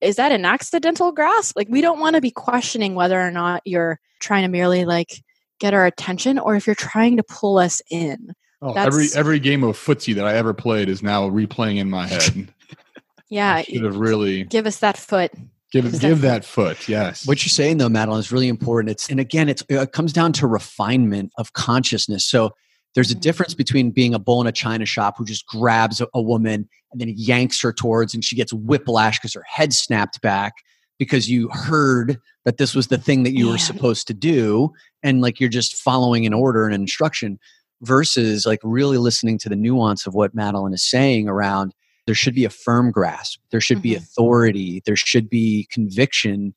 [0.00, 1.56] is that an accidental grasp?
[1.56, 5.22] Like, we don't want to be questioning whether or not you're trying to merely like
[5.58, 8.34] get our attention or if you're trying to pull us in.
[8.62, 12.06] Oh, every every game of footsie that I ever played is now replaying in my
[12.06, 12.48] head.
[13.28, 15.30] yeah, should have really give us that foot.
[15.72, 16.78] Give give, give that, foot.
[16.78, 16.88] foot.
[16.88, 17.26] Yes.
[17.26, 18.90] What you're saying though, Madeline, is really important.
[18.90, 22.24] It's and again, it's it comes down to refinement of consciousness.
[22.24, 22.52] So
[22.96, 26.08] there's a difference between being a bull in a china shop who just grabs a,
[26.14, 30.20] a woman and then yanks her towards, and she gets whiplash because her head snapped
[30.22, 30.54] back
[30.98, 35.20] because you heard that this was the thing that you were supposed to do, and
[35.20, 37.38] like you're just following an order and an instruction
[37.82, 41.74] versus like really listening to the nuance of what Madeline is saying around
[42.06, 43.82] there should be a firm grasp, there should mm-hmm.
[43.82, 46.54] be authority, there should be conviction,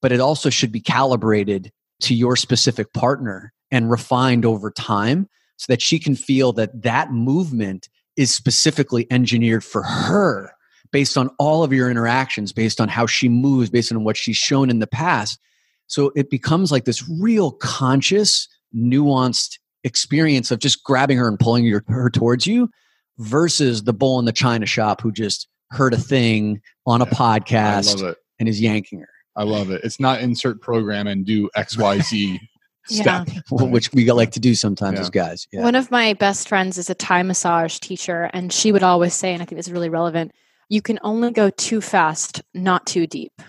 [0.00, 5.28] but it also should be calibrated to your specific partner and refined over time
[5.62, 10.52] so that she can feel that that movement is specifically engineered for her
[10.90, 14.36] based on all of your interactions, based on how she moves, based on what she's
[14.36, 15.38] shown in the past.
[15.86, 21.64] So it becomes like this real conscious, nuanced experience of just grabbing her and pulling
[21.64, 22.68] your, her towards you
[23.18, 28.16] versus the bull in the china shop who just heard a thing on a podcast
[28.40, 29.08] and is yanking her.
[29.36, 29.82] I love it.
[29.84, 32.40] It's not insert program and do XYZ
[32.86, 33.40] step, yeah.
[33.50, 35.00] which we like to do sometimes yeah.
[35.00, 35.48] as guys.
[35.52, 35.62] Yeah.
[35.62, 39.32] One of my best friends is a Thai massage teacher, and she would always say,
[39.32, 40.32] and I think this is really relevant
[40.72, 43.42] you can only go too fast, not too deep.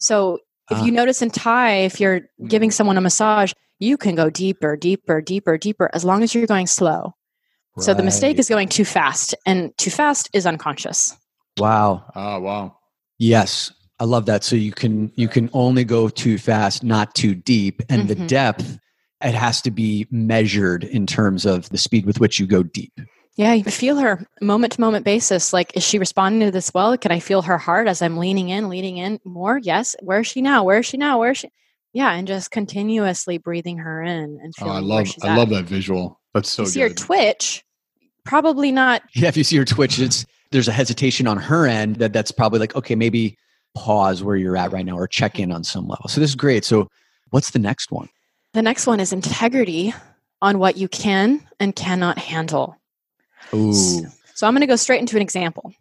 [0.00, 0.40] So
[0.72, 0.96] if you ah.
[0.96, 5.56] notice in Thai, if you're giving someone a massage, you can go deeper, deeper, deeper,
[5.56, 7.14] deeper as long as you're going slow.
[7.76, 7.84] Right.
[7.84, 11.16] So the mistake is going too fast, and too fast is unconscious.
[11.58, 12.10] Wow.
[12.16, 12.76] Oh, wow.
[13.18, 13.72] Yes.
[14.00, 14.44] I love that.
[14.44, 18.20] So you can you can only go too fast, not too deep, and mm-hmm.
[18.20, 18.78] the depth
[19.22, 22.92] it has to be measured in terms of the speed with which you go deep.
[23.36, 25.52] Yeah, you feel her moment to moment basis.
[25.52, 26.96] Like, is she responding to this well?
[26.96, 29.58] Can I feel her heart as I'm leaning in, leaning in more?
[29.58, 29.96] Yes.
[30.02, 30.62] Where is she now?
[30.62, 31.18] Where is she now?
[31.18, 31.50] Where is she?
[31.94, 35.38] yeah and just continuously breathing her in and feeling oh, i love i at.
[35.38, 36.90] love that visual that's so you see good.
[36.90, 37.64] her twitch
[38.26, 41.96] probably not yeah if you see her twitch it's there's a hesitation on her end
[41.96, 43.38] that that's probably like okay maybe
[43.74, 46.36] pause where you're at right now or check in on some level so this is
[46.36, 46.88] great so
[47.30, 48.08] what's the next one
[48.52, 49.92] the next one is integrity
[50.40, 52.76] on what you can and cannot handle
[53.52, 53.72] Ooh.
[53.72, 55.72] so i'm going to go straight into an example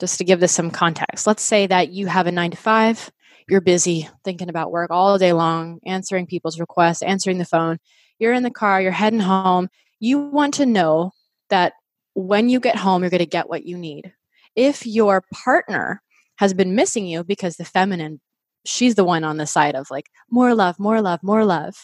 [0.00, 3.10] just to give this some context let's say that you have a nine to five
[3.48, 7.78] you're busy thinking about work all day long, answering people's requests, answering the phone.
[8.18, 9.68] You're in the car, you're heading home.
[10.00, 11.12] You want to know
[11.48, 11.72] that
[12.14, 14.12] when you get home, you're going to get what you need.
[14.54, 16.02] If your partner
[16.38, 18.20] has been missing you because the feminine,
[18.64, 21.74] she's the one on the side of like, more love, more love, more love.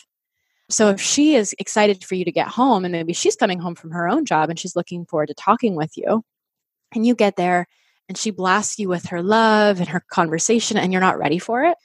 [0.71, 3.75] So if she is excited for you to get home and maybe she's coming home
[3.75, 6.25] from her own job and she's looking forward to talking with you,
[6.95, 7.67] and you get there
[8.09, 11.65] and she blasts you with her love and her conversation and you're not ready for
[11.65, 11.77] it,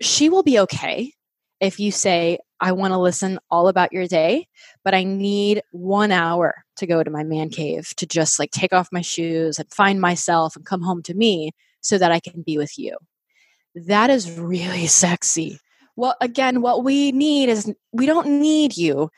[0.00, 1.12] she will be okay
[1.60, 4.48] if you say, I want to listen all about your day,
[4.82, 8.72] but I need one hour to go to my man cave to just like take
[8.72, 12.42] off my shoes and find myself and come home to me so that I can
[12.42, 12.96] be with you.
[13.74, 15.58] That is really sexy.
[15.96, 19.10] Well, again, what we need is we don't need you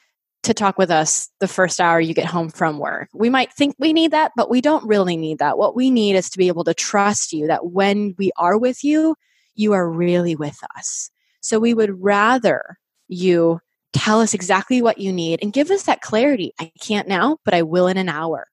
[0.43, 3.09] to talk with us the first hour you get home from work.
[3.15, 5.57] We might think we need that, but we don't really need that.
[5.57, 8.83] What we need is to be able to trust you that when we are with
[8.83, 9.15] you,
[9.55, 11.11] you are really with us.
[11.41, 13.61] So we would rather you
[13.93, 16.53] tell us exactly what you need and give us that clarity.
[16.59, 18.47] I can't now, but I will in an hour.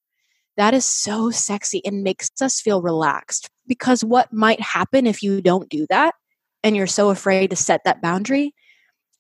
[0.60, 5.42] That is so sexy and makes us feel relaxed because what might happen if you
[5.42, 6.16] don't do that
[6.66, 8.54] and you're so afraid to set that boundary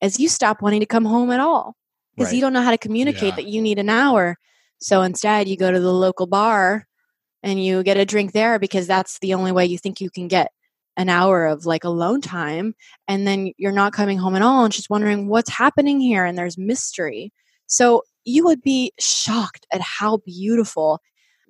[0.02, 1.78] is you stop wanting to come home at all
[2.13, 2.36] because right.
[2.36, 3.36] you don't know how to communicate yeah.
[3.38, 4.36] that you need an hour.
[4.82, 6.86] So instead, you go to the local bar
[7.41, 10.28] and you get a drink there because that's the only way you think you can
[10.28, 10.52] get
[10.97, 12.75] an hour of like alone time
[13.08, 16.38] and then you're not coming home at all and she's wondering what's happening here and
[16.38, 17.32] there's mystery
[17.65, 20.99] so you would be shocked at how beautiful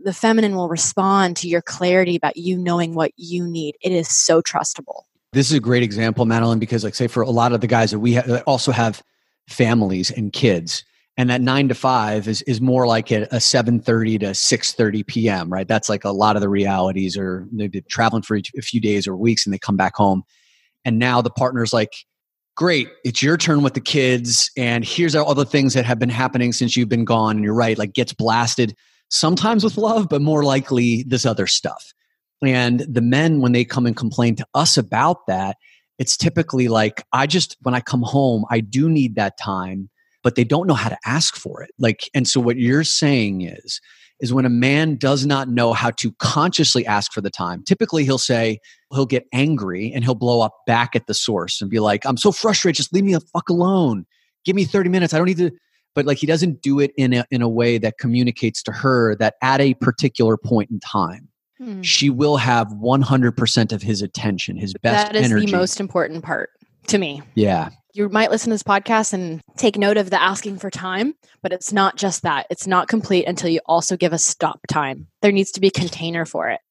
[0.03, 3.75] the feminine will respond to your clarity about you knowing what you need.
[3.81, 5.03] It is so trustable.
[5.33, 7.91] This is a great example madeline because like say for a lot of the guys
[7.91, 9.03] that we ha- also have
[9.47, 10.83] families and kids
[11.17, 15.51] and that nine to five is, is more like a, a 7.30 to 6.30 p.m
[15.51, 15.67] right?
[15.67, 19.07] That's like a lot of the realities or they've been traveling for a few days
[19.07, 20.23] or weeks and they come back home.
[20.83, 21.93] And now the partner's like
[22.55, 26.09] great it's your turn with the kids and here's all the things that have been
[26.09, 27.35] happening since you've been gone.
[27.35, 28.75] And you're right like gets blasted
[29.09, 31.93] sometimes with love but more likely this other stuff
[32.41, 35.57] and the men when they come and complain to us about that
[35.97, 39.89] it's typically like i just when i come home i do need that time
[40.23, 41.71] but they don't know how to ask for it.
[41.79, 43.81] Like, and so what you're saying is,
[44.19, 48.03] is when a man does not know how to consciously ask for the time, typically
[48.03, 48.59] he'll say,
[48.91, 52.17] he'll get angry and he'll blow up back at the source and be like, I'm
[52.17, 54.05] so frustrated, just leave me the fuck alone.
[54.43, 55.13] Give me 30 minutes.
[55.13, 55.51] I don't need to.
[55.95, 59.15] But like he doesn't do it in a, in a way that communicates to her
[59.15, 61.81] that at a particular point in time, hmm.
[61.81, 65.47] she will have 100% of his attention, his best That is energy.
[65.47, 66.51] the most important part
[66.87, 67.21] to me.
[67.35, 71.15] Yeah you might listen to this podcast and take note of the asking for time,
[71.41, 72.45] but it's not just that.
[72.49, 75.07] It's not complete until you also give a stop time.
[75.21, 76.61] There needs to be a container for it.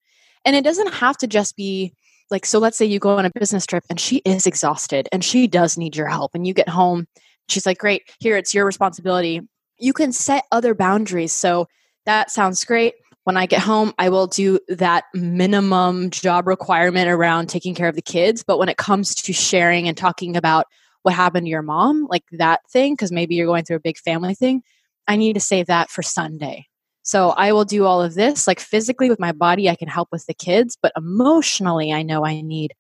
[0.45, 1.93] And it doesn't have to just be
[2.31, 5.25] like, so let's say you go on a business trip and she is exhausted and
[5.25, 7.07] she does need your help, and you get home.
[7.49, 9.41] She's like, great, here, it's your responsibility.
[9.79, 11.33] You can set other boundaries.
[11.33, 11.67] So
[12.07, 12.95] that sounds great.
[13.25, 17.95] When I get home, I will do that minimum job requirement around taking care of
[17.95, 18.43] the kids.
[18.43, 20.67] But when it comes to sharing and talking about
[21.03, 23.99] what happened to your mom, like that thing, because maybe you're going through a big
[23.99, 24.63] family thing,
[25.07, 26.67] I need to save that for Sunday.
[27.03, 28.47] So I will do all of this.
[28.47, 32.25] Like physically with my body, I can help with the kids, but emotionally, I know
[32.25, 32.75] I need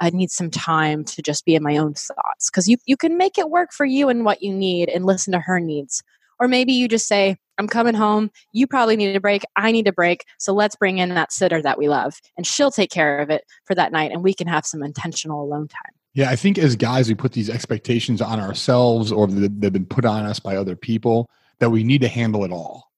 [0.00, 3.16] I need some time to just be in my own thoughts because you, you can
[3.16, 6.02] make it work for you and what you need and listen to her needs.
[6.40, 8.30] Or maybe you just say, I'm coming home.
[8.52, 9.44] You probably need a break.
[9.54, 10.24] I need a break.
[10.38, 13.44] So let's bring in that sitter that we love and she'll take care of it
[13.64, 15.92] for that night and we can have some intentional alone time.
[16.14, 20.04] Yeah, I think as guys, we put these expectations on ourselves or they've been put
[20.04, 22.90] on us by other people that we need to handle it all.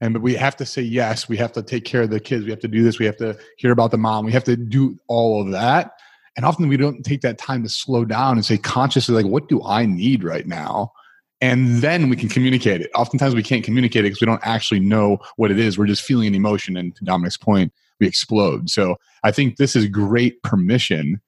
[0.00, 1.28] And we have to say yes.
[1.28, 2.44] We have to take care of the kids.
[2.44, 2.98] We have to do this.
[2.98, 4.24] We have to hear about the mom.
[4.24, 5.92] We have to do all of that.
[6.36, 9.48] And often we don't take that time to slow down and say consciously, like, what
[9.48, 10.92] do I need right now?
[11.40, 12.90] And then we can communicate it.
[12.94, 15.78] Oftentimes we can't communicate it because we don't actually know what it is.
[15.78, 16.76] We're just feeling an emotion.
[16.76, 18.70] And to Dominick's point, we explode.
[18.70, 21.20] So I think this is great permission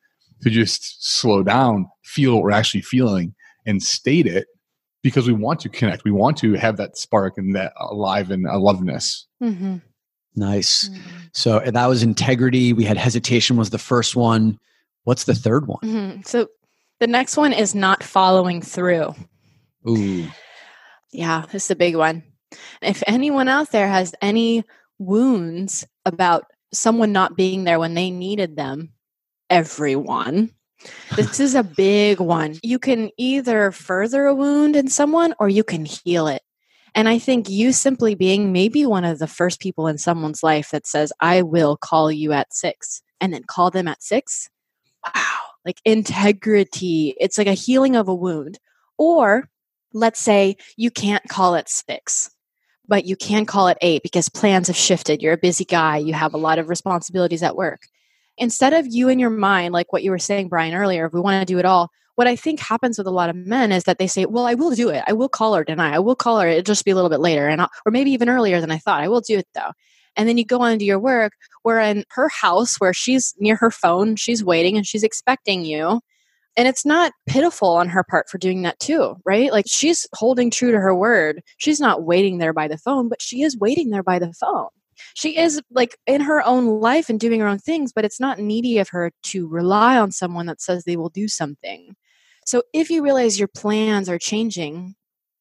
[0.42, 3.34] to just slow down, feel what we're actually feeling,
[3.66, 4.48] and state it
[5.02, 6.04] because we want to connect.
[6.04, 9.26] We want to have that spark and that alive and aliveness.
[9.42, 9.76] Mm-hmm.
[10.36, 10.88] Nice.
[10.88, 11.00] Mm-hmm.
[11.32, 12.72] So that was integrity.
[12.72, 14.58] We had hesitation was the first one.
[15.04, 15.80] What's the third one?
[15.82, 16.22] Mm-hmm.
[16.22, 16.48] So
[17.00, 19.14] the next one is not following through.
[19.88, 20.28] Ooh.
[21.12, 22.22] Yeah, this is a big one.
[22.80, 24.64] If anyone out there has any
[24.98, 28.92] wounds about someone not being there when they needed them,
[29.50, 30.50] everyone.
[31.14, 32.58] This is a big one.
[32.64, 36.42] You can either further a wound in someone or you can heal it.
[36.94, 40.70] And I think you simply being maybe one of the first people in someone's life
[40.72, 44.50] that says, I will call you at six, and then call them at six.
[45.04, 45.38] Wow.
[45.64, 47.14] Like integrity.
[47.20, 48.58] It's like a healing of a wound.
[48.98, 49.48] Or
[49.92, 52.30] let's say you can't call it six,
[52.86, 55.22] but you can call it eight because plans have shifted.
[55.22, 57.82] You're a busy guy, you have a lot of responsibilities at work
[58.38, 61.20] instead of you in your mind, like what you were saying, Brian, earlier, if we
[61.20, 63.84] want to do it all, what I think happens with a lot of men is
[63.84, 65.02] that they say, well, I will do it.
[65.06, 65.94] I will call her tonight.
[65.94, 66.48] I will call her.
[66.48, 68.78] It'll just be a little bit later and I'll, or maybe even earlier than I
[68.78, 69.02] thought.
[69.02, 69.72] I will do it though.
[70.16, 73.56] And then you go on to your work where in her house where she's near
[73.56, 76.00] her phone, she's waiting and she's expecting you.
[76.56, 79.50] And it's not pitiful on her part for doing that too, right?
[79.50, 81.42] Like she's holding true to her word.
[81.56, 84.68] She's not waiting there by the phone, but she is waiting there by the phone
[85.14, 88.38] she is like in her own life and doing her own things, but it's not
[88.38, 91.94] needy of her to rely on someone that says they will do something.
[92.46, 94.94] So if you realize your plans are changing,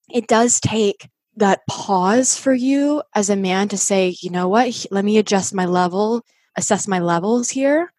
[0.09, 1.09] it does take
[1.41, 5.53] that pause for you as a man to say, you know what, let me adjust
[5.53, 6.23] my level,
[6.55, 7.91] assess my levels here,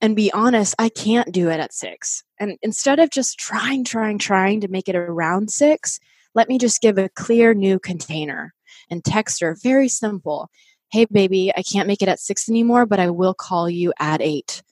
[0.00, 2.22] and be honest, I can't do it at six.
[2.38, 5.98] And instead of just trying, trying, trying to make it around six,
[6.34, 8.54] let me just give a clear new container
[8.90, 10.48] and text her very simple
[10.90, 14.22] hey, baby, I can't make it at six anymore, but I will call you at
[14.22, 14.62] eight.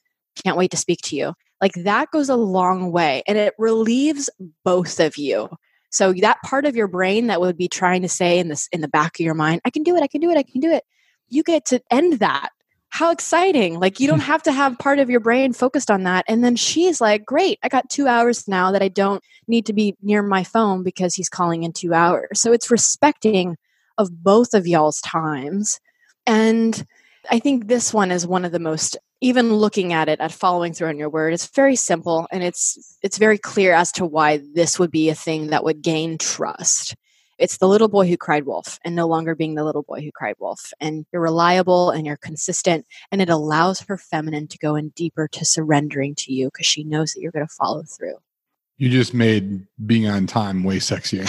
[0.41, 1.33] Can't wait to speak to you.
[1.59, 4.29] Like that goes a long way and it relieves
[4.63, 5.49] both of you.
[5.93, 8.81] So that part of your brain that would be trying to say in this in
[8.81, 10.59] the back of your mind, I can do it, I can do it, I can
[10.59, 10.83] do it.
[11.29, 12.49] You get to end that.
[12.93, 13.79] how exciting.
[13.79, 14.25] Like, you don't hmm.
[14.25, 16.25] have to have part of your brain focused on that.
[16.27, 19.73] And then she's like, great, I got two hours now that I don't need to
[19.73, 22.39] be near my phone because he's calling in two hours.
[22.39, 23.57] So it's respecting
[23.97, 25.79] of both of y'all's times.
[26.27, 26.85] And
[27.31, 30.73] I think this one is one of the most even looking at it at following
[30.73, 34.39] through on your word it's very simple and it's it's very clear as to why
[34.53, 36.95] this would be a thing that would gain trust
[37.39, 40.11] it's the little boy who cried wolf and no longer being the little boy who
[40.13, 40.71] cried wolf.
[40.79, 42.85] And you're reliable and you're consistent.
[43.11, 46.83] And it allows her feminine to go in deeper to surrendering to you because she
[46.83, 48.15] knows that you're going to follow through.
[48.77, 51.27] You just made being on time way sexier.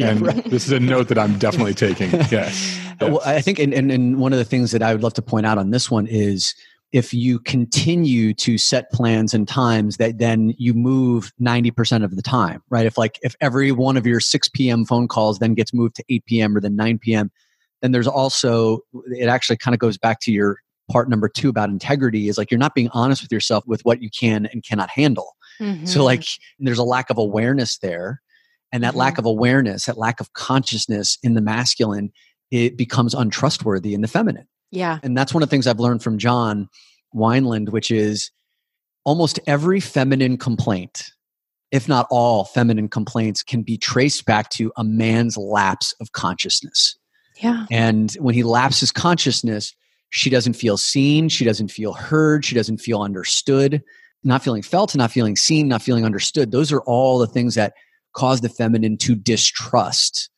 [0.00, 0.20] and
[0.50, 2.10] this is a note that I'm definitely taking.
[2.10, 2.30] Yes.
[2.32, 2.80] yes.
[3.00, 5.22] Well, I think, and, and, and one of the things that I would love to
[5.22, 6.54] point out on this one is
[6.94, 12.22] if you continue to set plans and times that then you move 90% of the
[12.22, 15.74] time right if like if every one of your 6 p.m phone calls then gets
[15.74, 17.30] moved to 8 p.m or then 9 p.m
[17.82, 20.58] then there's also it actually kind of goes back to your
[20.90, 24.00] part number two about integrity is like you're not being honest with yourself with what
[24.00, 25.84] you can and cannot handle mm-hmm.
[25.84, 26.24] so like
[26.60, 28.22] there's a lack of awareness there
[28.70, 28.98] and that mm-hmm.
[28.98, 32.12] lack of awareness that lack of consciousness in the masculine
[32.52, 34.98] it becomes untrustworthy in the feminine yeah.
[35.02, 36.68] And that's one of the things I've learned from John
[37.14, 38.30] Wineland, which is
[39.04, 41.10] almost every feminine complaint,
[41.70, 46.96] if not all feminine complaints, can be traced back to a man's lapse of consciousness.
[47.40, 47.66] Yeah.
[47.70, 49.74] And when he lapses consciousness,
[50.10, 53.82] she doesn't feel seen, she doesn't feel heard, she doesn't feel understood.
[54.26, 56.50] Not feeling felt, and not feeling seen, not feeling understood.
[56.50, 57.74] Those are all the things that
[58.14, 60.30] cause the feminine to distrust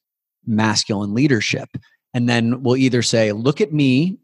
[0.45, 1.69] masculine leadership.
[2.13, 4.19] And then we'll either say, Look at me,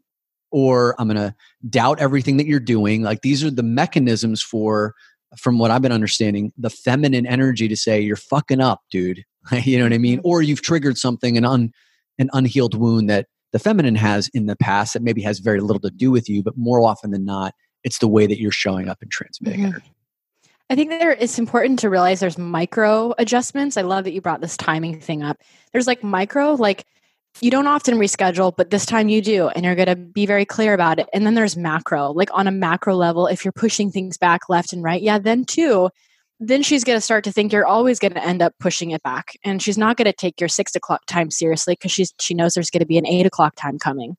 [0.53, 1.35] or I'm going to
[1.69, 3.01] doubt everything that you're doing.
[3.01, 4.93] Like these are the mechanisms for,
[5.35, 9.25] from what I've been understanding, the feminine energy to say, you're fucking up, dude.
[9.63, 10.19] you know what I mean?
[10.19, 10.27] Mm-hmm.
[10.27, 11.71] Or you've triggered something, an, un,
[12.19, 15.81] an unhealed wound that the feminine has in the past that maybe has very little
[15.81, 18.87] to do with you, but more often than not, it's the way that you're showing
[18.87, 19.69] up and transmitting mm-hmm.
[19.69, 19.91] energy.
[20.69, 23.75] I think there it's important to realize there's micro adjustments.
[23.75, 25.41] I love that you brought this timing thing up.
[25.71, 26.85] There's like micro, like
[27.41, 30.45] you don't often reschedule, but this time you do, and you're going to be very
[30.45, 31.09] clear about it.
[31.13, 34.73] And then there's macro, like on a macro level, if you're pushing things back left
[34.73, 35.89] and right, yeah, then too,
[36.39, 39.01] then she's going to start to think you're always going to end up pushing it
[39.03, 42.33] back, and she's not going to take your six o'clock time seriously because she's she
[42.33, 44.15] knows there's going to be an eight o'clock time coming.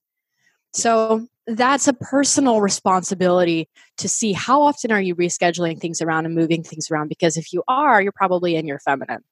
[0.72, 6.34] So that's a personal responsibility to see how often are you rescheduling things around and
[6.34, 9.22] moving things around because if you are, you're probably in your feminine.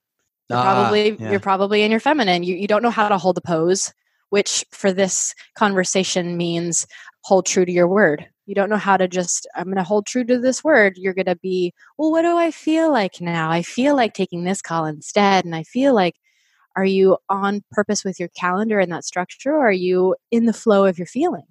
[0.49, 1.31] You're ah, probably yeah.
[1.31, 2.43] you're probably in your feminine.
[2.43, 3.93] You you don't know how to hold a pose,
[4.29, 6.85] which for this conversation means
[7.23, 8.27] hold true to your word.
[8.45, 10.93] You don't know how to just I'm going to hold true to this word.
[10.97, 13.49] You're going to be, well, what do I feel like now?
[13.49, 16.15] I feel like taking this call instead and I feel like
[16.75, 20.53] are you on purpose with your calendar and that structure or are you in the
[20.53, 21.45] flow of your feeling?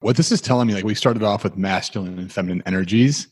[0.00, 3.28] What this is telling me like we started off with masculine and feminine energies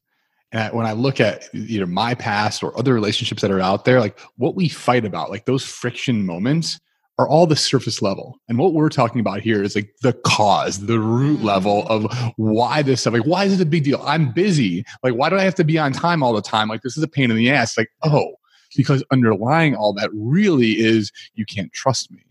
[0.54, 3.84] and when I look at you know my past or other relationships that are out
[3.84, 6.80] there, like what we fight about, like those friction moments
[7.18, 8.40] are all the surface level.
[8.48, 11.90] And what we're talking about here is like the cause, the root level mm.
[11.90, 14.02] of why this stuff, like, why is it a big deal?
[14.04, 14.84] I'm busy.
[15.02, 16.68] Like, why do I have to be on time all the time?
[16.68, 17.78] Like, this is a pain in the ass.
[17.78, 18.34] Like, oh,
[18.76, 22.24] because underlying all that really is you can't trust me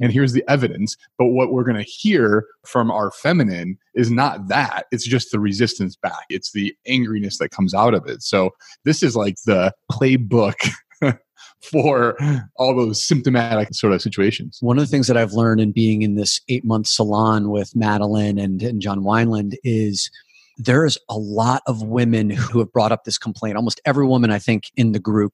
[0.00, 0.96] and here's the evidence.
[1.18, 4.86] But what we're going to hear from our feminine is not that.
[4.90, 6.24] It's just the resistance back.
[6.28, 8.22] It's the angriness that comes out of it.
[8.22, 8.50] So
[8.84, 10.70] this is like the playbook
[11.70, 12.16] for
[12.56, 14.58] all those symptomatic sort of situations.
[14.60, 17.72] One of the things that I've learned in being in this eight month salon with
[17.74, 20.10] Madelyn and, and John Wineland is
[20.58, 23.56] there's a lot of women who have brought up this complaint.
[23.56, 25.32] Almost every woman, I think, in the group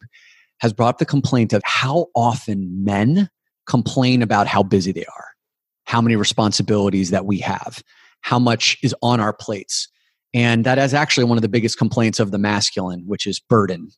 [0.61, 3.29] has brought up the complaint of how often men
[3.67, 5.29] complain about how busy they are,
[5.85, 7.83] how many responsibilities that we have,
[8.21, 9.89] how much is on our plates.
[10.35, 13.91] And that is actually one of the biggest complaints of the masculine, which is burden.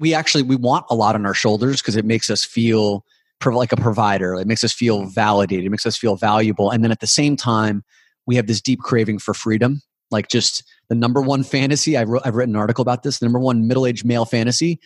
[0.00, 3.04] We actually we want a lot on our shoulders because it makes us feel
[3.44, 4.34] like a provider.
[4.36, 5.66] It makes us feel validated.
[5.66, 6.70] It makes us feel valuable.
[6.70, 7.84] And then at the same time,
[8.26, 9.82] we have this deep craving for freedom.
[10.10, 11.96] Like just the number one fantasy.
[11.96, 13.18] I've, I've written an article about this.
[13.18, 14.80] The number one middle aged male fantasy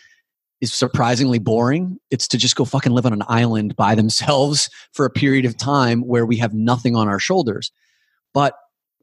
[0.61, 1.99] is surprisingly boring.
[2.11, 5.57] It's to just go fucking live on an island by themselves for a period of
[5.57, 7.71] time where we have nothing on our shoulders.
[8.35, 8.55] But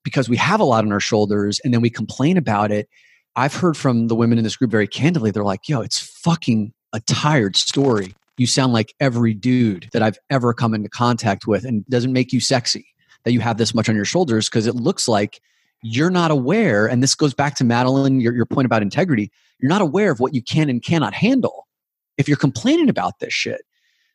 [0.04, 2.88] because we have a lot on our shoulders and then we complain about it,
[3.36, 5.32] I've heard from the women in this group very candidly.
[5.32, 8.16] They're like, yo, it's fucking a tired story.
[8.38, 12.32] You sound like every dude that I've ever come into contact with and doesn't make
[12.32, 12.86] you sexy
[13.24, 15.42] that you have this much on your shoulders because it looks like
[15.82, 16.86] you're not aware.
[16.86, 20.20] And this goes back to Madelyn, your, your point about integrity you're not aware of
[20.20, 21.68] what you can and cannot handle
[22.18, 23.62] if you're complaining about this shit.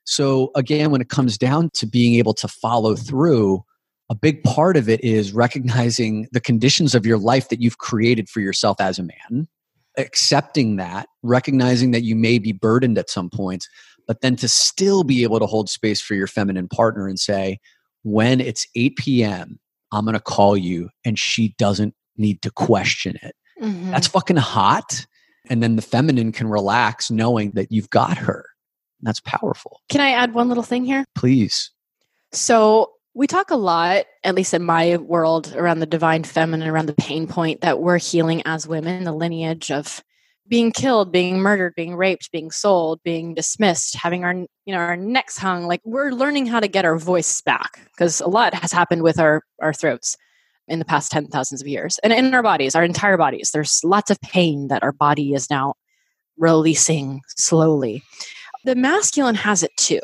[0.04, 3.62] So, again, when it comes down to being able to follow through,
[4.08, 8.28] a big part of it is recognizing the conditions of your life that you've created
[8.28, 9.46] for yourself as a man,
[9.98, 13.68] accepting that, recognizing that you may be burdened at some points,
[14.08, 17.60] but then to still be able to hold space for your feminine partner and say,
[18.02, 19.60] when it's 8 p.m.,
[19.92, 23.36] I'm going to call you and she doesn't need to question it.
[23.62, 23.90] Mm-hmm.
[23.90, 25.06] That's fucking hot.
[25.48, 28.46] And then the feminine can relax knowing that you've got her.
[29.02, 29.80] That's powerful.
[29.88, 31.04] Can I add one little thing here?
[31.14, 31.70] Please.
[32.32, 36.86] So, we talk a lot, at least in my world, around the divine feminine, around
[36.86, 40.02] the pain point that we're healing as women, the lineage of
[40.46, 44.96] being killed, being murdered, being raped, being sold, being dismissed, having our you know our
[44.96, 45.66] necks hung.
[45.66, 49.18] Like we're learning how to get our voice back because a lot has happened with
[49.18, 50.16] our our throats
[50.70, 53.50] in the past ten thousands of years, and in our bodies, our entire bodies.
[53.52, 55.74] There's lots of pain that our body is now
[56.38, 58.02] releasing slowly.
[58.64, 60.00] The masculine has it too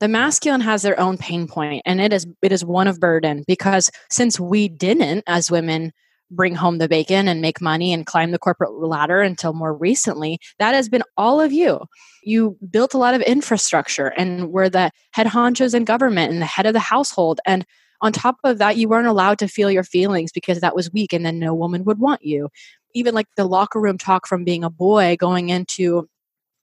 [0.00, 3.44] the masculine has their own pain point and it is it is one of burden
[3.46, 5.92] because since we didn't as women
[6.30, 10.38] bring home the bacon and make money and climb the corporate ladder until more recently
[10.58, 11.80] that has been all of you
[12.22, 16.46] you built a lot of infrastructure and were the head honchos in government and the
[16.46, 17.66] head of the household and
[18.02, 21.12] on top of that you weren't allowed to feel your feelings because that was weak
[21.12, 22.48] and then no woman would want you
[22.94, 26.08] even like the locker room talk from being a boy going into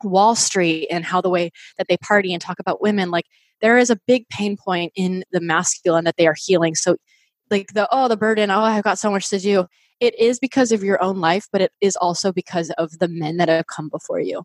[0.04, 3.26] Wall Street and how the way that they party and talk about women, like
[3.62, 6.76] there is a big pain point in the masculine that they are healing.
[6.76, 6.98] So,
[7.50, 9.66] like the, oh, the burden, oh, I've got so much to do.
[10.00, 13.38] It is because of your own life, but it is also because of the men
[13.38, 14.44] that have come before you.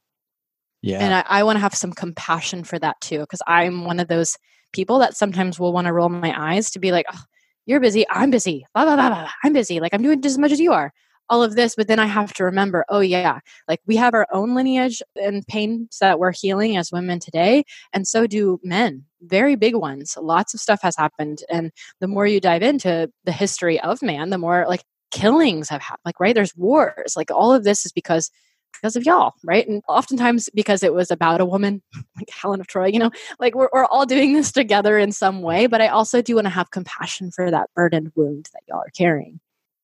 [0.82, 0.98] Yeah.
[1.00, 4.08] And I, I want to have some compassion for that too, because I'm one of
[4.08, 4.36] those
[4.72, 7.22] people that sometimes will want to roll my eyes to be like, oh,
[7.66, 9.78] you're busy, I'm busy, blah, blah, blah, blah, I'm busy.
[9.80, 10.92] Like I'm doing just as much as you are
[11.28, 14.26] all of this but then i have to remember oh yeah like we have our
[14.32, 19.56] own lineage and pains that we're healing as women today and so do men very
[19.56, 21.70] big ones lots of stuff has happened and
[22.00, 26.02] the more you dive into the history of man the more like killings have happened
[26.04, 28.30] like right there's wars like all of this is because
[28.72, 29.66] because of y'all, right?
[29.68, 31.82] And oftentimes because it was about a woman,
[32.16, 35.42] like Helen of Troy, you know, like we're, we're all doing this together in some
[35.42, 35.66] way.
[35.66, 38.90] But I also do want to have compassion for that burdened wound that y'all are
[38.96, 39.40] carrying.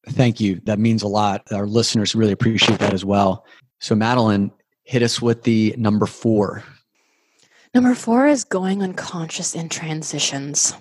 [0.07, 0.61] Thank you.
[0.65, 1.43] That means a lot.
[1.53, 3.45] Our listeners really appreciate that as well.
[3.81, 4.51] So, Madelyn,
[4.85, 6.65] hit us with the number four.
[7.75, 10.75] Number four is going unconscious in transitions.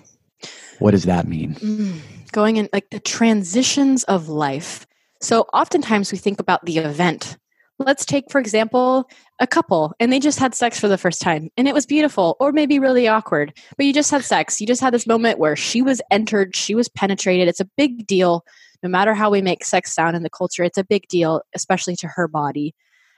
[0.78, 1.54] What does that mean?
[1.56, 2.00] Mm,
[2.32, 4.86] going in like the transitions of life.
[5.20, 7.36] So, oftentimes we think about the event.
[7.78, 9.08] Let's take, for example,
[9.38, 12.36] a couple and they just had sex for the first time and it was beautiful
[12.40, 14.60] or maybe really awkward, but you just had sex.
[14.60, 17.46] You just had this moment where she was entered, she was penetrated.
[17.46, 18.44] It's a big deal
[18.82, 21.96] no matter how we make sex sound in the culture, it's a big deal, especially
[21.96, 22.74] to her body.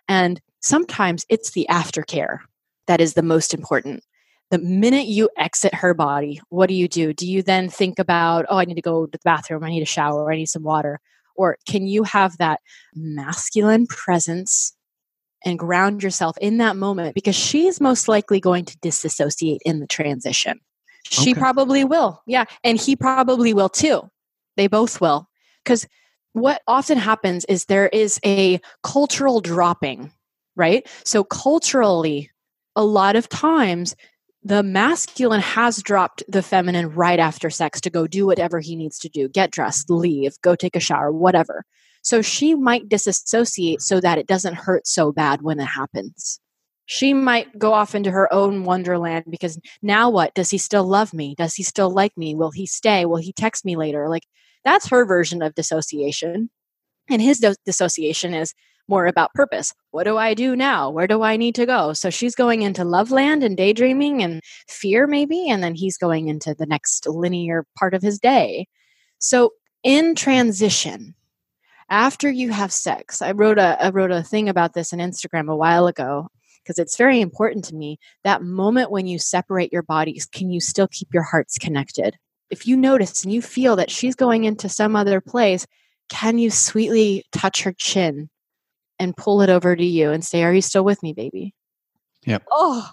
[0.09, 2.39] And sometimes it's the aftercare
[2.87, 4.03] that is the most important.
[4.51, 7.13] The minute you exit her body, what do you do?
[7.13, 9.83] Do you then think about, oh, I need to go to the bathroom, I need
[9.83, 11.01] a shower, I need some water?
[11.41, 12.61] Or can you have that
[12.95, 14.75] masculine presence
[15.43, 17.15] and ground yourself in that moment?
[17.15, 20.61] Because she's most likely going to disassociate in the transition.
[21.05, 21.41] She okay.
[21.41, 22.23] probably will.
[22.27, 22.45] Yeah.
[22.63, 24.03] And he probably will too.
[24.59, 25.31] They both will.
[25.65, 25.87] Because
[26.35, 30.13] what often happens is there is a cultural dropping,
[30.57, 30.87] right?
[31.07, 32.31] So, culturally,
[32.77, 33.97] a lot of times
[34.43, 38.99] the masculine has dropped the feminine right after sex to go do whatever he needs
[39.01, 41.65] to do get dressed, leave, go take a shower, whatever.
[42.03, 46.41] So, she might disassociate so that it doesn't hurt so bad when it happens.
[46.87, 50.35] She might go off into her own wonderland because now what?
[50.35, 51.35] Does he still love me?
[51.37, 52.35] Does he still like me?
[52.35, 53.05] Will he stay?
[53.05, 54.09] Will he text me later?
[54.09, 54.25] Like,
[54.65, 56.51] that's her version of dissociation.
[57.09, 58.55] And his dissociation is
[58.91, 59.73] more about purpose.
[59.93, 60.91] What do I do now?
[60.91, 61.95] Where do I need to go?
[61.95, 66.29] So she's going into love land and daydreaming and fear, maybe, and then he's going
[66.29, 68.67] into the next linear part of his day.
[69.19, 71.15] So in transition,
[71.89, 75.51] after you have sex, I wrote a I wrote a thing about this on Instagram
[75.51, 76.29] a while ago
[76.63, 77.99] because it's very important to me.
[78.25, 82.17] That moment when you separate your bodies, can you still keep your hearts connected?
[82.51, 85.67] if you notice and you feel that she's going into some other place,
[86.09, 88.29] can you sweetly touch her chin
[89.01, 91.55] and pull it over to you and say, Are you still with me, baby?
[92.27, 92.45] Yep.
[92.51, 92.89] Oh,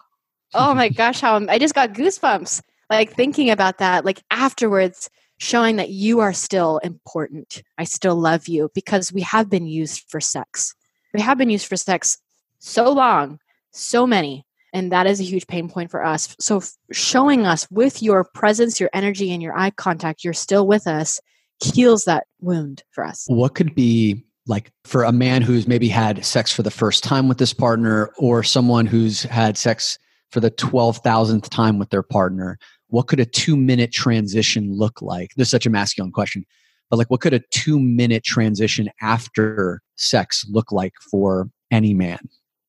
[0.54, 2.62] oh my gosh, how I'm, I just got goosebumps.
[2.90, 7.62] Like thinking about that, like afterwards, showing that you are still important.
[7.78, 10.74] I still love you because we have been used for sex.
[11.14, 12.18] We have been used for sex
[12.60, 13.40] so long,
[13.72, 18.02] so many and that is a huge pain point for us so showing us with
[18.02, 21.20] your presence your energy and your eye contact you're still with us
[21.64, 26.24] heals that wound for us what could be like for a man who's maybe had
[26.26, 30.00] sex for the first time with this partner or someone who's had sex
[30.32, 32.58] for the 12,000th time with their partner
[32.90, 35.32] what could a two minute transition look like?
[35.36, 36.46] This is such a masculine question,
[36.90, 42.20] but like, what could a two minute transition after sex look like for any man?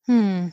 [0.07, 0.47] Hmm.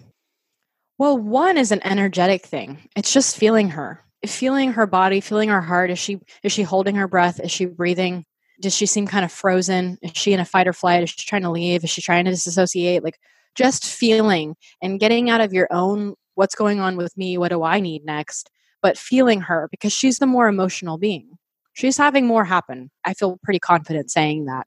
[0.99, 2.79] Well, one is an energetic thing.
[2.97, 5.91] It's just feeling her, feeling her body, feeling her heart.
[5.91, 7.41] Is she is she holding her breath?
[7.41, 8.25] Is she breathing?
[8.61, 9.99] Does she seem kind of frozen?
[10.03, 11.03] Is she in a fight or flight?
[11.03, 11.85] Is she trying to leave?
[11.85, 13.05] Is she trying to disassociate?
[13.05, 13.19] Like
[13.55, 17.37] just feeling and getting out of your own what's going on with me?
[17.39, 18.51] What do I need next?
[18.83, 21.39] But feeling her because she's the more emotional being.
[21.73, 22.91] She's having more happen.
[23.05, 24.67] I feel pretty confident saying that.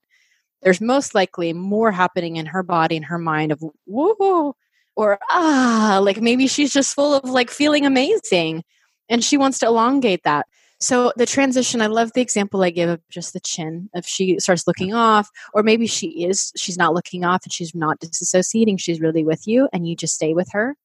[0.62, 4.56] There's most likely more happening in her body and her mind of whoa
[4.96, 8.64] or ah, like maybe she's just full of like feeling amazing
[9.08, 10.46] and she wants to elongate that.
[10.82, 13.90] So the transition, I love the example I give of just the chin.
[13.94, 17.76] If she starts looking off, or maybe she is, she's not looking off and she's
[17.76, 20.78] not disassociating, she's really with you, and you just stay with her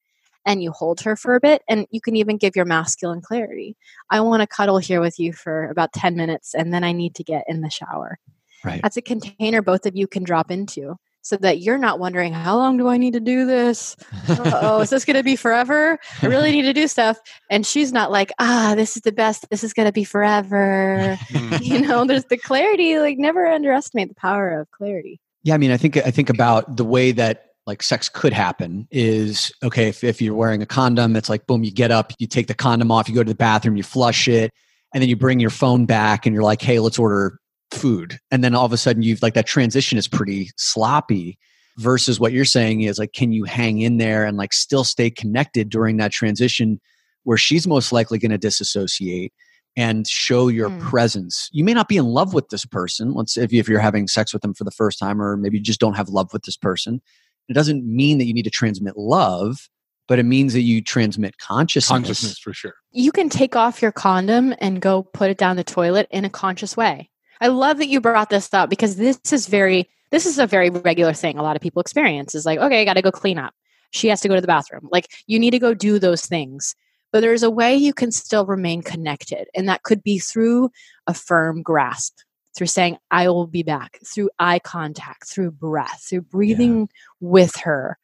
[0.45, 1.62] and you hold her for a bit.
[1.68, 3.76] And you can even give your masculine clarity.
[4.11, 7.14] I want to cuddle here with you for about 10 minutes, and then I need
[7.14, 8.18] to get in the shower.
[8.64, 8.82] Right.
[8.82, 12.57] That's a container both of you can drop into so that you're not wondering how
[12.57, 13.97] long do I need to do this?
[14.29, 15.99] oh, is this going to be forever?
[16.22, 17.18] I really need to do stuff.
[17.51, 19.49] And she's not like, ah, this is the best.
[19.49, 21.18] This is going to be forever.
[21.61, 22.99] you know, there's the clarity.
[22.99, 25.18] Like, never underestimate the power of clarity.
[25.43, 28.87] Yeah, I mean, I think I think about the way that like sex could happen
[28.91, 32.27] is okay if, if you're wearing a condom it's like boom you get up you
[32.27, 34.51] take the condom off you go to the bathroom you flush it
[34.93, 37.39] and then you bring your phone back and you're like hey let's order
[37.75, 41.39] food and then all of a sudden you've like that transition is pretty sloppy
[41.79, 45.11] versus what you're saying is like can you hang in there and like still stay
[45.11, 46.81] connected during that transition
[47.25, 49.33] where she's most likely going to disassociate
[49.77, 50.81] and show your mm.
[50.81, 53.81] presence you may not be in love with this person let's if, you, if you're
[53.81, 56.33] having sex with them for the first time or maybe you just don't have love
[56.33, 57.03] with this person
[57.49, 59.68] it doesn't mean that you need to transmit love
[60.07, 61.89] but it means that you transmit consciousness.
[61.89, 62.75] Consciousness for sure.
[62.93, 66.31] You can take off your condom and go put it down the toilet in a
[66.31, 67.11] conscious way.
[67.41, 70.70] I love that you brought this up because this is very this is a very
[70.70, 73.39] regular thing a lot of people experience is like, okay, I got to go clean
[73.39, 73.53] up.
[73.91, 74.89] She has to go to the bathroom.
[74.93, 76.76] Like you need to go do those things.
[77.12, 80.70] But there's a way you can still remain connected and that could be through
[81.07, 82.18] a firm grasp,
[82.57, 86.87] through saying I will be back, through eye contact, through breath, through breathing yeah.
[87.20, 87.99] with her.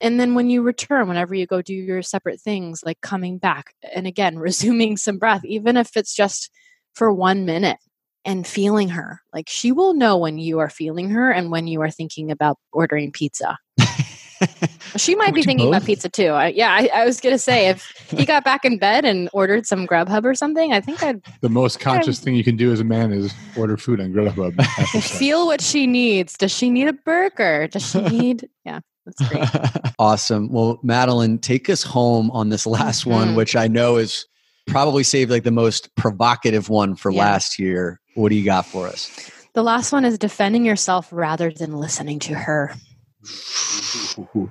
[0.00, 3.74] And then when you return, whenever you go do your separate things, like coming back
[3.94, 6.50] and again, resuming some breath, even if it's just
[6.94, 7.78] for one minute,
[8.24, 9.20] and feeling her.
[9.32, 12.58] Like she will know when you are feeling her and when you are thinking about
[12.72, 13.58] ordering pizza.
[14.96, 15.76] she might be thinking both?
[15.76, 16.28] about pizza too.
[16.28, 19.66] I, yeah, I, I was gonna say if he got back in bed and ordered
[19.66, 21.20] some Grubhub or something, I think I'd.
[21.40, 24.12] The most conscious I'd, thing you can do as a man is order food on
[24.12, 24.62] Grubhub.
[25.18, 26.34] feel what she needs.
[26.34, 27.68] Does she need a burger?
[27.68, 28.48] Does she need?
[28.64, 28.80] Yeah.
[29.06, 29.92] That's great.
[29.98, 30.50] awesome.
[30.50, 33.10] Well, Madelyn, take us home on this last mm-hmm.
[33.10, 34.26] one, which I know is
[34.66, 37.20] probably saved like the most provocative one for yeah.
[37.20, 38.00] last year.
[38.14, 39.30] What do you got for us?
[39.54, 42.74] The last one is defending yourself rather than listening to her.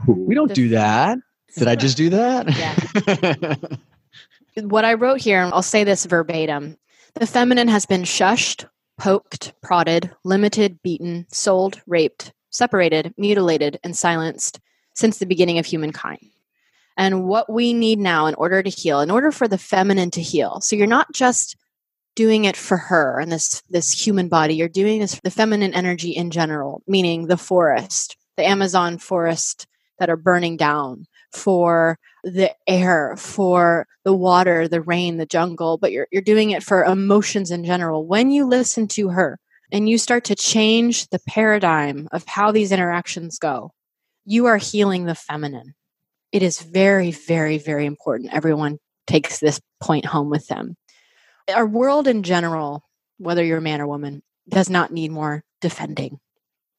[0.07, 1.19] We don't do that.
[1.57, 3.57] Did I just do that?
[4.55, 4.63] Yeah.
[4.63, 6.77] what I wrote here, I'll say this verbatim
[7.15, 8.65] the feminine has been shushed,
[8.97, 14.59] poked, prodded, limited, beaten, sold, raped, separated, mutilated, and silenced
[14.95, 16.29] since the beginning of humankind
[16.97, 20.21] and what we need now in order to heal, in order for the feminine to
[20.21, 20.61] heal.
[20.61, 21.55] So you're not just
[22.15, 25.73] doing it for her and this this human body you're doing this for the feminine
[25.73, 29.67] energy in general meaning the forest the amazon forest
[29.99, 35.91] that are burning down for the air for the water the rain the jungle but
[35.91, 39.39] you're, you're doing it for emotions in general when you listen to her
[39.71, 43.71] and you start to change the paradigm of how these interactions go
[44.25, 45.73] you are healing the feminine
[46.33, 48.33] it is very, very, very important.
[48.33, 50.75] Everyone takes this point home with them.
[51.53, 52.83] Our world in general,
[53.17, 56.19] whether you're a man or woman, does not need more defending.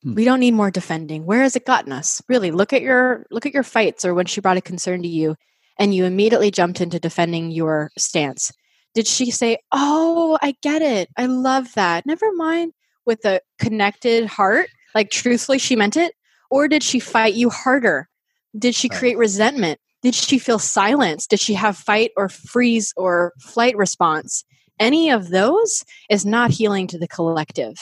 [0.02, 0.14] Hmm.
[0.14, 1.24] We don't need more defending.
[1.26, 2.22] Where has it gotten us?
[2.28, 5.08] Really, look at your look at your fights or when she brought a concern to
[5.08, 5.36] you
[5.78, 8.52] and you immediately jumped into defending your stance.
[8.94, 11.08] Did she say, "Oh, I get it.
[11.16, 12.72] I love that." Never mind
[13.06, 16.14] with a connected heart, like truthfully she meant it,
[16.50, 18.08] or did she fight you harder
[18.56, 19.80] did she create resentment?
[20.02, 21.26] Did she feel silence?
[21.26, 24.44] Did she have fight or freeze or flight response?
[24.78, 27.76] Any of those is not healing to the collective.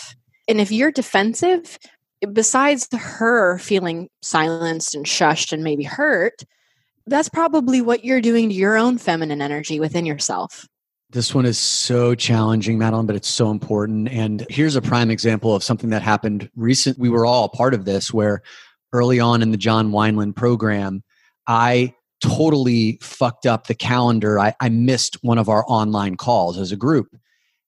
[0.49, 1.79] And if you're defensive,
[2.33, 6.43] besides her feeling silenced and shushed and maybe hurt,
[7.07, 10.67] that's probably what you're doing to your own feminine energy within yourself.
[11.11, 14.09] This one is so challenging, Madelyn, but it's so important.
[14.09, 16.99] And here's a prime example of something that happened recent.
[16.99, 18.43] We were all part of this where
[18.93, 21.03] early on in the John Wineland program,
[21.47, 24.39] I totally fucked up the calendar.
[24.39, 27.15] I, I missed one of our online calls as a group.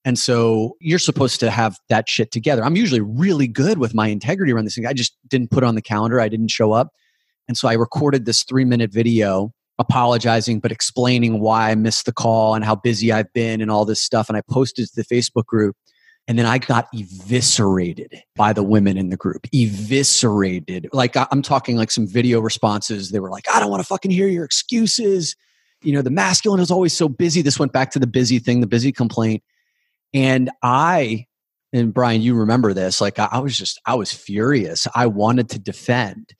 [0.04, 2.62] And so you're supposed to have that shit together.
[2.62, 4.86] I'm usually really good with my integrity around this thing.
[4.86, 6.20] I just didn't put on the calendar.
[6.20, 6.90] I didn't show up.
[7.48, 12.12] And so I recorded this three minute video apologizing, but explaining why I missed the
[12.12, 14.28] call and how busy I've been and all this stuff.
[14.28, 15.76] And I posted to the Facebook group.
[16.26, 19.46] And then I got eviscerated by the women in the group.
[19.52, 20.88] Eviscerated.
[20.92, 23.10] Like I'm talking like some video responses.
[23.10, 25.36] They were like, I don't want to fucking hear your excuses.
[25.82, 27.42] You know, the masculine is always so busy.
[27.42, 29.42] This went back to the busy thing, the busy complaint.
[30.14, 31.26] And I,
[31.74, 34.86] and Brian, you remember this, like I, was just, I was furious.
[34.94, 36.34] I wanted to defend.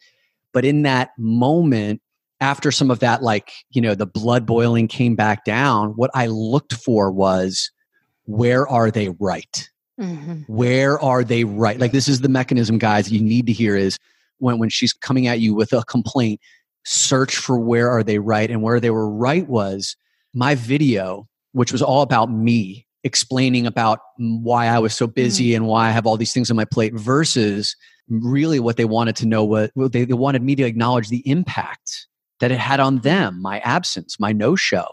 [0.54, 2.00] But in that moment,
[2.40, 6.26] after some of that, like, you know, the blood boiling came back down, what I
[6.26, 7.70] looked for was
[8.24, 9.68] where are they right?
[10.00, 10.42] Mm-hmm.
[10.52, 11.78] Where are they right?
[11.78, 13.98] Like this is the mechanism, guys, you need to hear is
[14.38, 16.40] when, when she's coming at you with a complaint,
[16.84, 18.50] search for where are they right.
[18.50, 19.96] And where they were right was
[20.34, 25.56] my video, which was all about me explaining about why I was so busy mm-hmm.
[25.56, 27.76] and why I have all these things on my plate versus
[28.08, 32.06] really what they wanted to know what they, they wanted me to acknowledge the impact
[32.40, 34.86] that it had on them, my absence, my no show.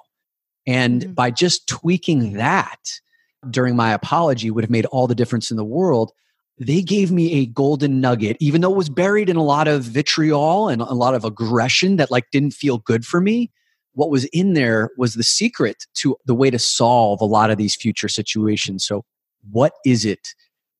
[0.67, 1.13] And mm-hmm.
[1.13, 2.79] by just tweaking that,
[3.49, 6.11] during my apology would have made all the difference in the world.
[6.59, 9.83] They gave me a golden nugget, even though it was buried in a lot of
[9.83, 13.51] vitriol and a lot of aggression that like didn't feel good for me.
[13.93, 17.57] What was in there was the secret to the way to solve a lot of
[17.57, 18.85] these future situations.
[18.85, 19.03] So,
[19.49, 20.29] what is it?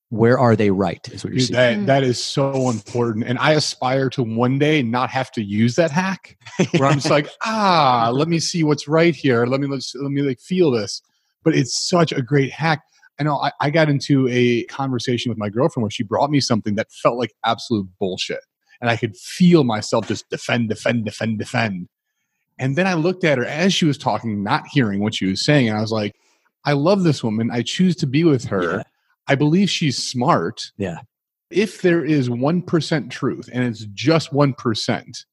[0.10, 1.06] Where are they right?
[1.12, 1.86] Is what you're Dude, saying.
[1.86, 3.26] That, that is so important.
[3.26, 6.38] And I aspire to one day not have to use that hack
[6.78, 9.46] where I'm just like, ah, let me see what's right here.
[9.46, 11.02] Let me, let me like feel this
[11.44, 12.82] but it's such a great hack.
[13.20, 16.40] I know I, I got into a conversation with my girlfriend where she brought me
[16.40, 18.42] something that felt like absolute bullshit.
[18.80, 21.88] And I could feel myself just defend, defend, defend, defend.
[22.58, 25.44] And then I looked at her as she was talking, not hearing what she was
[25.44, 25.70] saying.
[25.70, 26.16] And I was like,
[26.66, 27.50] I love this woman.
[27.52, 28.78] I choose to be with her.
[28.78, 28.84] Yeah.
[29.28, 30.72] I believe she's smart.
[30.78, 31.00] Yeah.
[31.50, 35.26] If there is 1% truth and it's just 1%,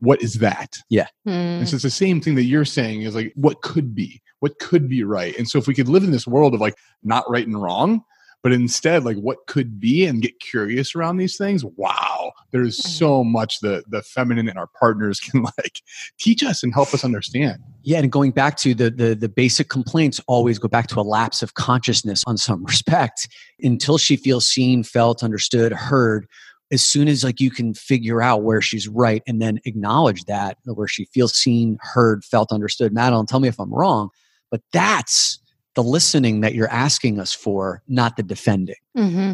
[0.00, 0.76] what is that?
[0.88, 1.06] Yeah.
[1.26, 1.60] Mm.
[1.60, 4.20] And so it's the same thing that you're saying is like, what could be?
[4.40, 6.76] what could be right and so if we could live in this world of like
[7.04, 8.02] not right and wrong
[8.42, 12.88] but instead like what could be and get curious around these things wow there's mm-hmm.
[12.88, 15.82] so much the the feminine and our partners can like
[16.18, 19.68] teach us and help us understand yeah and going back to the the, the basic
[19.68, 23.28] complaints always go back to a lapse of consciousness on some respect
[23.60, 26.26] until she feels seen felt understood heard
[26.72, 30.56] as soon as like you can figure out where she's right and then acknowledge that
[30.64, 34.10] where she feels seen heard felt understood madelyn tell me if i'm wrong
[34.50, 35.40] but that's
[35.74, 38.76] the listening that you're asking us for, not the defending.
[38.96, 39.32] Mm-hmm.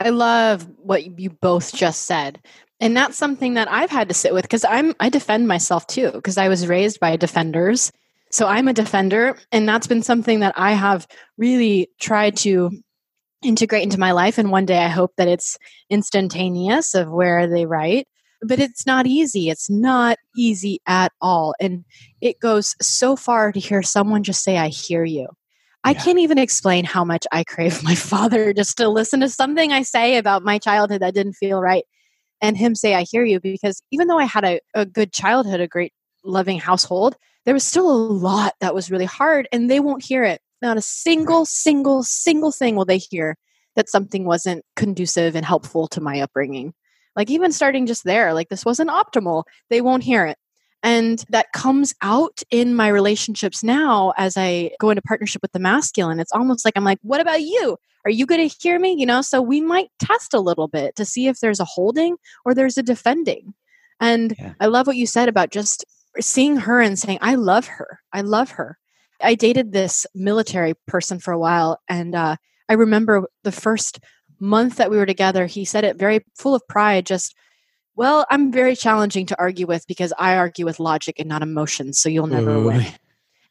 [0.00, 2.40] I love what you both just said.
[2.80, 6.12] And that's something that I've had to sit with because I'm I defend myself too
[6.12, 7.90] because I was raised by defenders.
[8.30, 11.08] So I'm a defender and that's been something that I have
[11.38, 12.70] really tried to
[13.42, 15.58] integrate into my life and one day I hope that it's
[15.90, 18.06] instantaneous of where they right
[18.42, 19.48] but it's not easy.
[19.48, 21.54] It's not easy at all.
[21.60, 21.84] And
[22.20, 25.28] it goes so far to hear someone just say, I hear you.
[25.84, 29.72] I can't even explain how much I crave my father just to listen to something
[29.72, 31.84] I say about my childhood that didn't feel right
[32.40, 33.40] and him say, I hear you.
[33.40, 35.92] Because even though I had a, a good childhood, a great
[36.24, 40.24] loving household, there was still a lot that was really hard and they won't hear
[40.24, 40.40] it.
[40.60, 43.36] Not a single, single, single thing will they hear
[43.76, 46.74] that something wasn't conducive and helpful to my upbringing.
[47.14, 49.44] Like even starting just there, like this wasn't optimal.
[49.70, 50.36] They won't hear it.
[50.82, 55.58] And that comes out in my relationships now as I go into partnership with the
[55.58, 56.20] masculine.
[56.20, 57.76] It's almost like I'm like, what about you?
[58.04, 58.94] Are you going to hear me?
[58.96, 62.16] You know, so we might test a little bit to see if there's a holding
[62.44, 63.54] or there's a defending.
[64.00, 64.54] And yeah.
[64.60, 65.84] I love what you said about just
[66.20, 68.00] seeing her and saying, I love her.
[68.12, 68.78] I love her.
[69.20, 71.80] I dated this military person for a while.
[71.88, 72.36] And uh,
[72.68, 74.00] I remember the first
[74.40, 77.34] month that we were together, he said it very full of pride, just,
[77.96, 81.98] well, I'm very challenging to argue with because I argue with logic and not emotions,
[81.98, 82.66] so you'll never Ooh.
[82.66, 82.86] win.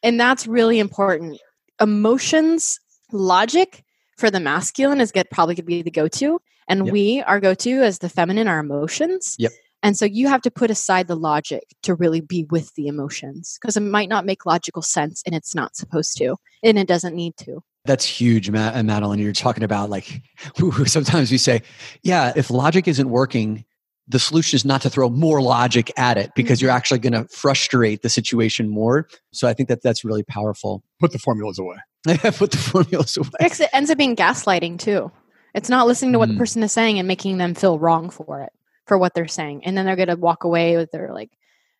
[0.03, 1.39] And that's really important.
[1.81, 2.79] Emotions,
[3.11, 3.83] logic
[4.17, 6.93] for the masculine is get probably going to be the go-to, and yep.
[6.93, 9.35] we our go-to as the feminine are emotions.
[9.37, 9.51] Yep.
[9.83, 13.57] And so you have to put aside the logic to really be with the emotions
[13.61, 17.15] because it might not make logical sense and it's not supposed to and it doesn't
[17.15, 17.61] need to.
[17.85, 19.21] That's huge, Matt, Madelyn.
[19.21, 20.21] You're talking about like
[20.85, 21.61] sometimes we say,
[22.03, 23.65] yeah, if logic isn't working,
[24.07, 26.77] the solution is not to throw more logic at it because you're mm-hmm.
[26.77, 29.07] actually going to frustrate the situation more.
[29.31, 30.83] So I think that that's really powerful.
[30.99, 31.77] Put the formulas away.
[32.07, 33.29] Put the formulas away.
[33.39, 35.11] It ends up being gaslighting too.
[35.53, 36.33] It's not listening to what mm.
[36.33, 38.51] the person is saying and making them feel wrong for it,
[38.87, 39.65] for what they're saying.
[39.65, 41.31] And then they're going to walk away with their like,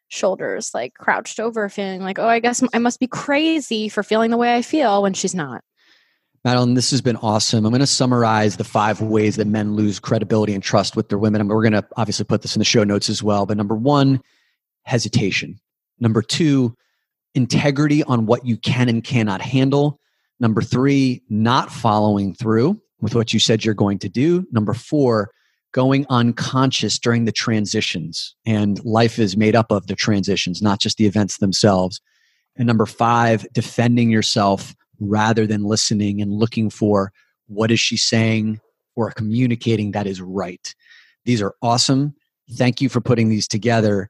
[0.10, 4.32] shoulders, like crouched over, feeling like, oh, I guess I must be crazy for feeling
[4.32, 5.64] the way I feel when she's not.
[6.46, 7.66] Madelyn, this has been awesome.
[7.66, 11.18] I'm going to summarize the five ways that men lose credibility and trust with their
[11.18, 11.42] women.
[11.42, 13.46] I mean, we're going to obviously put this in the show notes as well.
[13.46, 14.22] But number one,
[14.84, 15.60] hesitation.
[16.00, 16.76] Number two,
[17.36, 20.00] integrity on what you can and cannot handle.
[20.40, 24.48] Number three, not following through with what you said you're going to do.
[24.52, 25.32] Number four,
[25.74, 28.36] going unconscious during the transitions.
[28.46, 32.02] And life is made up of the transitions, not just the events themselves.
[32.56, 37.12] And number five, defending yourself rather than listening and looking for
[37.48, 38.60] what is she saying
[38.96, 40.74] or communicating that is right.
[41.26, 42.16] These are awesome.
[42.54, 44.10] Thank you for putting these together.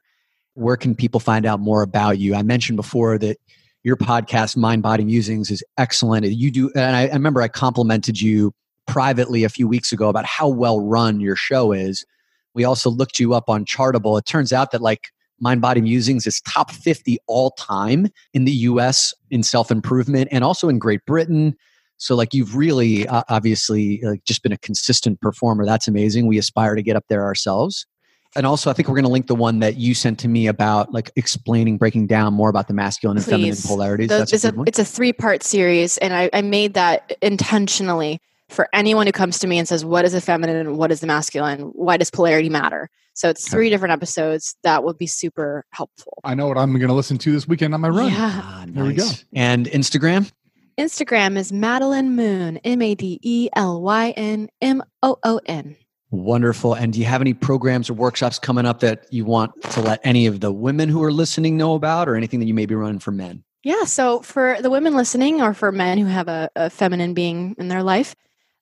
[0.53, 2.36] Where can people find out more about you?
[2.36, 3.38] I mentioned before that
[3.84, 6.26] your podcast, Mind Body Musings, is excellent.
[6.26, 8.53] You do, and I, I remember I complimented you
[8.88, 12.05] privately a few weeks ago about how well run your show is.
[12.53, 14.17] We also looked you up on Chartable.
[14.17, 15.09] It turns out that like
[15.39, 20.43] Mind Body Musings is top 50 all time in the US in self improvement and
[20.43, 21.55] also in Great Britain.
[21.97, 25.65] So, like, you've really uh, obviously uh, just been a consistent performer.
[25.65, 26.27] That's amazing.
[26.27, 27.88] We aspire to get up there ourselves.
[28.35, 30.45] And also, I think we're going to link the one that you sent to me
[30.45, 34.09] about like explaining, breaking down more about the masculine and feminine polarities.
[34.09, 38.21] That's it's, a a, it's a three part series, and I, I made that intentionally
[38.50, 41.00] for anyone who comes to me and says, What is the feminine and what is
[41.02, 41.62] the masculine?
[41.74, 42.89] Why does polarity matter?
[43.14, 46.20] So it's three different episodes that would be super helpful.
[46.24, 48.12] I know what I'm going to listen to this weekend on my run.
[48.12, 48.41] Yeah.
[48.43, 49.06] Ah, There we go.
[49.06, 49.26] nice.
[49.34, 50.32] And Instagram?
[50.78, 55.76] Instagram is Madelyn Moon, M A D E L Y N M O O N.
[56.12, 56.74] Wonderful.
[56.76, 60.00] And do you have any programs or workshops coming up that you want to let
[60.04, 62.76] any of the women who are listening know about or anything that you may be
[62.76, 63.43] running for men?
[63.64, 63.84] Yeah.
[63.86, 67.68] So for the women listening or for men who have a, a feminine being in
[67.68, 68.16] their life,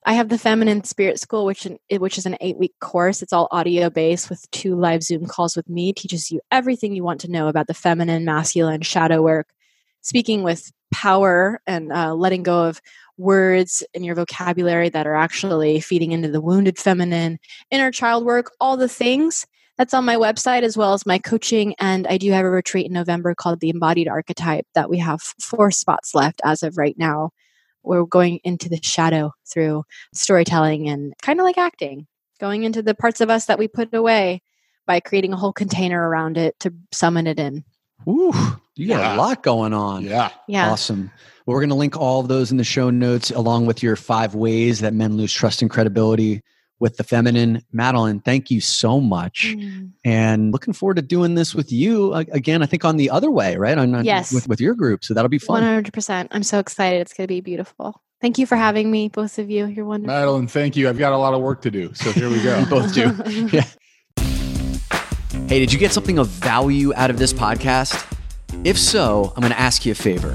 [0.04, 3.22] I have the Feminine Spirit School, which which is an eight week course.
[3.22, 5.90] It's all audio based with two live Zoom calls with me.
[5.90, 9.48] It teaches you everything you want to know about the feminine, masculine, shadow work,
[10.02, 12.80] speaking with power, and uh, letting go of
[13.18, 17.38] words in your vocabulary that are actually feeding into the wounded feminine,
[17.70, 19.46] inner child work, all the things.
[19.78, 21.74] That's on my website as well as my coaching.
[21.78, 25.20] And I do have a retreat in November called the Embodied Archetype that we have
[25.20, 27.30] four spots left as of right now
[27.86, 29.84] we're going into the shadow through
[30.14, 32.06] storytelling and kind of like acting,
[32.40, 34.42] going into the parts of us that we put away
[34.86, 37.64] by creating a whole container around it to summon it in.
[38.08, 38.32] Ooh,
[38.74, 39.14] you got Yeah.
[39.14, 40.04] a lot going on.
[40.04, 40.30] Yeah.
[40.46, 40.70] Yeah.
[40.70, 41.10] Awesome.
[41.44, 43.96] Well, we're going to link all of those in the show notes along with your
[43.96, 46.42] five ways that men lose trust and credibility
[46.78, 47.62] with the feminine.
[47.74, 49.54] Madelyn, thank you so much.
[49.56, 49.92] Mm.
[50.04, 53.30] And looking forward to doing this with you uh, again, I think on the other
[53.30, 53.76] way, right?
[53.78, 54.32] On, on- Yes.
[54.32, 55.04] With, with your group.
[55.04, 55.62] So that'll be fun.
[55.62, 56.28] 100%.
[56.30, 57.00] I'm so excited.
[57.00, 58.02] It's going to be beautiful.
[58.20, 59.66] Thank you for having me, both of you.
[59.66, 60.14] You're wonderful.
[60.14, 60.88] Madelyn, thank you.
[60.88, 61.92] I've got a lot of work to do.
[61.94, 62.58] So here we go.
[62.58, 63.14] We both do.
[63.52, 63.64] yeah.
[65.48, 68.04] Hey, did you get something of value out of this podcast?
[68.64, 70.34] If so, I'm going to ask you a favor.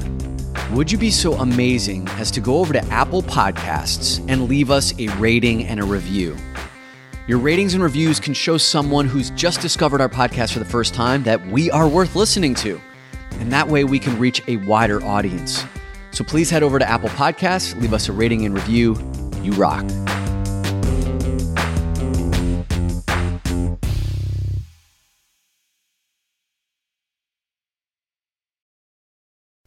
[0.74, 4.98] Would you be so amazing as to go over to Apple Podcasts and leave us
[5.00, 6.38] a rating and a review?
[7.28, 10.94] Your ratings and reviews can show someone who's just discovered our podcast for the first
[10.94, 12.80] time that we are worth listening to.
[13.32, 15.66] And that way we can reach a wider audience.
[16.12, 18.96] So please head over to Apple Podcasts, leave us a rating and review.
[19.44, 19.84] You rock.